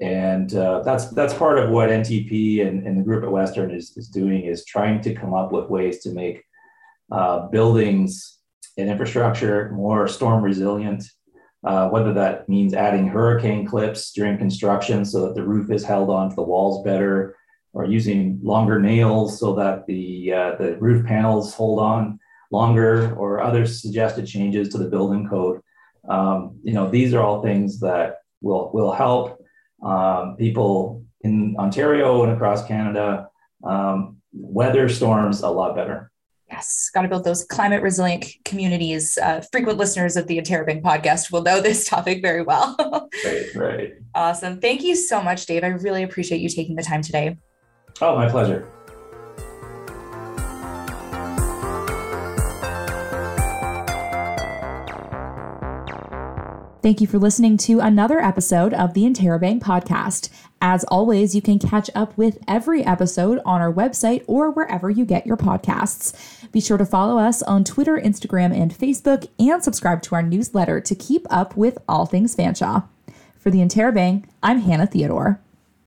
And 0.00 0.54
uh, 0.54 0.82
that's 0.82 1.10
that's 1.10 1.34
part 1.34 1.58
of 1.58 1.70
what 1.70 1.90
NTP 1.90 2.66
and, 2.66 2.86
and 2.86 2.98
the 2.98 3.04
group 3.04 3.24
at 3.24 3.30
Western 3.30 3.70
is, 3.70 3.96
is 3.96 4.08
doing 4.08 4.44
is 4.44 4.64
trying 4.64 5.00
to 5.02 5.14
come 5.14 5.34
up 5.34 5.52
with 5.52 5.68
ways 5.68 6.02
to 6.02 6.12
make 6.12 6.44
uh, 7.10 7.48
buildings 7.48 8.38
and 8.78 8.88
infrastructure 8.88 9.70
more 9.72 10.08
storm 10.08 10.42
resilient, 10.42 11.04
uh, 11.64 11.88
whether 11.88 12.12
that 12.14 12.48
means 12.48 12.74
adding 12.74 13.06
hurricane 13.06 13.66
clips 13.66 14.12
during 14.12 14.38
construction 14.38 15.04
so 15.04 15.26
that 15.26 15.34
the 15.34 15.46
roof 15.46 15.70
is 15.70 15.84
held 15.84 16.10
onto 16.10 16.34
the 16.34 16.42
walls 16.42 16.82
better, 16.84 17.36
or 17.72 17.84
using 17.84 18.38
longer 18.42 18.78
nails 18.78 19.38
so 19.38 19.54
that 19.54 19.86
the, 19.86 20.32
uh, 20.32 20.54
the 20.56 20.76
roof 20.78 21.06
panels 21.06 21.54
hold 21.54 21.80
on 21.80 22.18
longer 22.50 23.14
or 23.14 23.40
other 23.40 23.66
suggested 23.66 24.26
changes 24.26 24.68
to 24.68 24.78
the 24.78 24.88
building 24.88 25.26
code. 25.28 25.60
Um, 26.08 26.58
you 26.62 26.74
know, 26.74 26.90
these 26.90 27.14
are 27.14 27.22
all 27.22 27.42
things 27.42 27.80
that 27.80 28.18
will, 28.42 28.70
will 28.74 28.92
help 28.92 29.42
um, 29.82 30.36
people 30.36 31.04
in 31.22 31.56
Ontario 31.58 32.22
and 32.24 32.32
across 32.32 32.66
Canada 32.66 33.28
um, 33.64 34.18
weather 34.32 34.88
storms 34.88 35.42
a 35.42 35.48
lot 35.48 35.74
better. 35.74 36.10
Yes, 36.50 36.90
got 36.92 37.02
to 37.02 37.08
build 37.08 37.24
those 37.24 37.44
climate 37.44 37.82
resilient 37.82 38.26
communities. 38.44 39.16
Uh, 39.16 39.42
frequent 39.50 39.78
listeners 39.78 40.16
of 40.16 40.26
the 40.26 40.36
Interrobang 40.36 40.82
podcast 40.82 41.32
will 41.32 41.42
know 41.42 41.62
this 41.62 41.88
topic 41.88 42.20
very 42.20 42.42
well. 42.42 42.76
right, 43.24 43.54
right. 43.54 43.92
Awesome. 44.14 44.60
Thank 44.60 44.82
you 44.82 44.94
so 44.94 45.22
much, 45.22 45.46
Dave. 45.46 45.64
I 45.64 45.68
really 45.68 46.02
appreciate 46.02 46.42
you 46.42 46.50
taking 46.50 46.76
the 46.76 46.82
time 46.82 47.00
today. 47.00 47.38
Oh, 48.00 48.16
my 48.16 48.28
pleasure. 48.28 48.68
Thank 56.82 57.00
you 57.00 57.06
for 57.06 57.20
listening 57.20 57.58
to 57.58 57.78
another 57.78 58.18
episode 58.18 58.74
of 58.74 58.92
the 58.94 59.02
Interrobang 59.02 59.60
podcast. 59.60 60.30
As 60.60 60.82
always, 60.84 61.32
you 61.32 61.40
can 61.40 61.60
catch 61.60 61.88
up 61.94 62.18
with 62.18 62.38
every 62.48 62.82
episode 62.84 63.40
on 63.44 63.60
our 63.60 63.72
website 63.72 64.24
or 64.26 64.50
wherever 64.50 64.90
you 64.90 65.04
get 65.04 65.24
your 65.24 65.36
podcasts. 65.36 66.12
Be 66.50 66.60
sure 66.60 66.78
to 66.78 66.84
follow 66.84 67.18
us 67.18 67.40
on 67.42 67.62
Twitter, 67.62 67.96
Instagram, 67.96 68.52
and 68.52 68.76
Facebook, 68.76 69.28
and 69.38 69.62
subscribe 69.62 70.02
to 70.02 70.16
our 70.16 70.22
newsletter 70.24 70.80
to 70.80 70.94
keep 70.96 71.24
up 71.30 71.56
with 71.56 71.78
all 71.88 72.04
things 72.04 72.34
Fanshawe. 72.34 72.88
For 73.38 73.50
the 73.52 73.58
Interrobang, 73.58 74.24
I'm 74.42 74.58
Hannah 74.58 74.88
Theodore. 74.88 75.40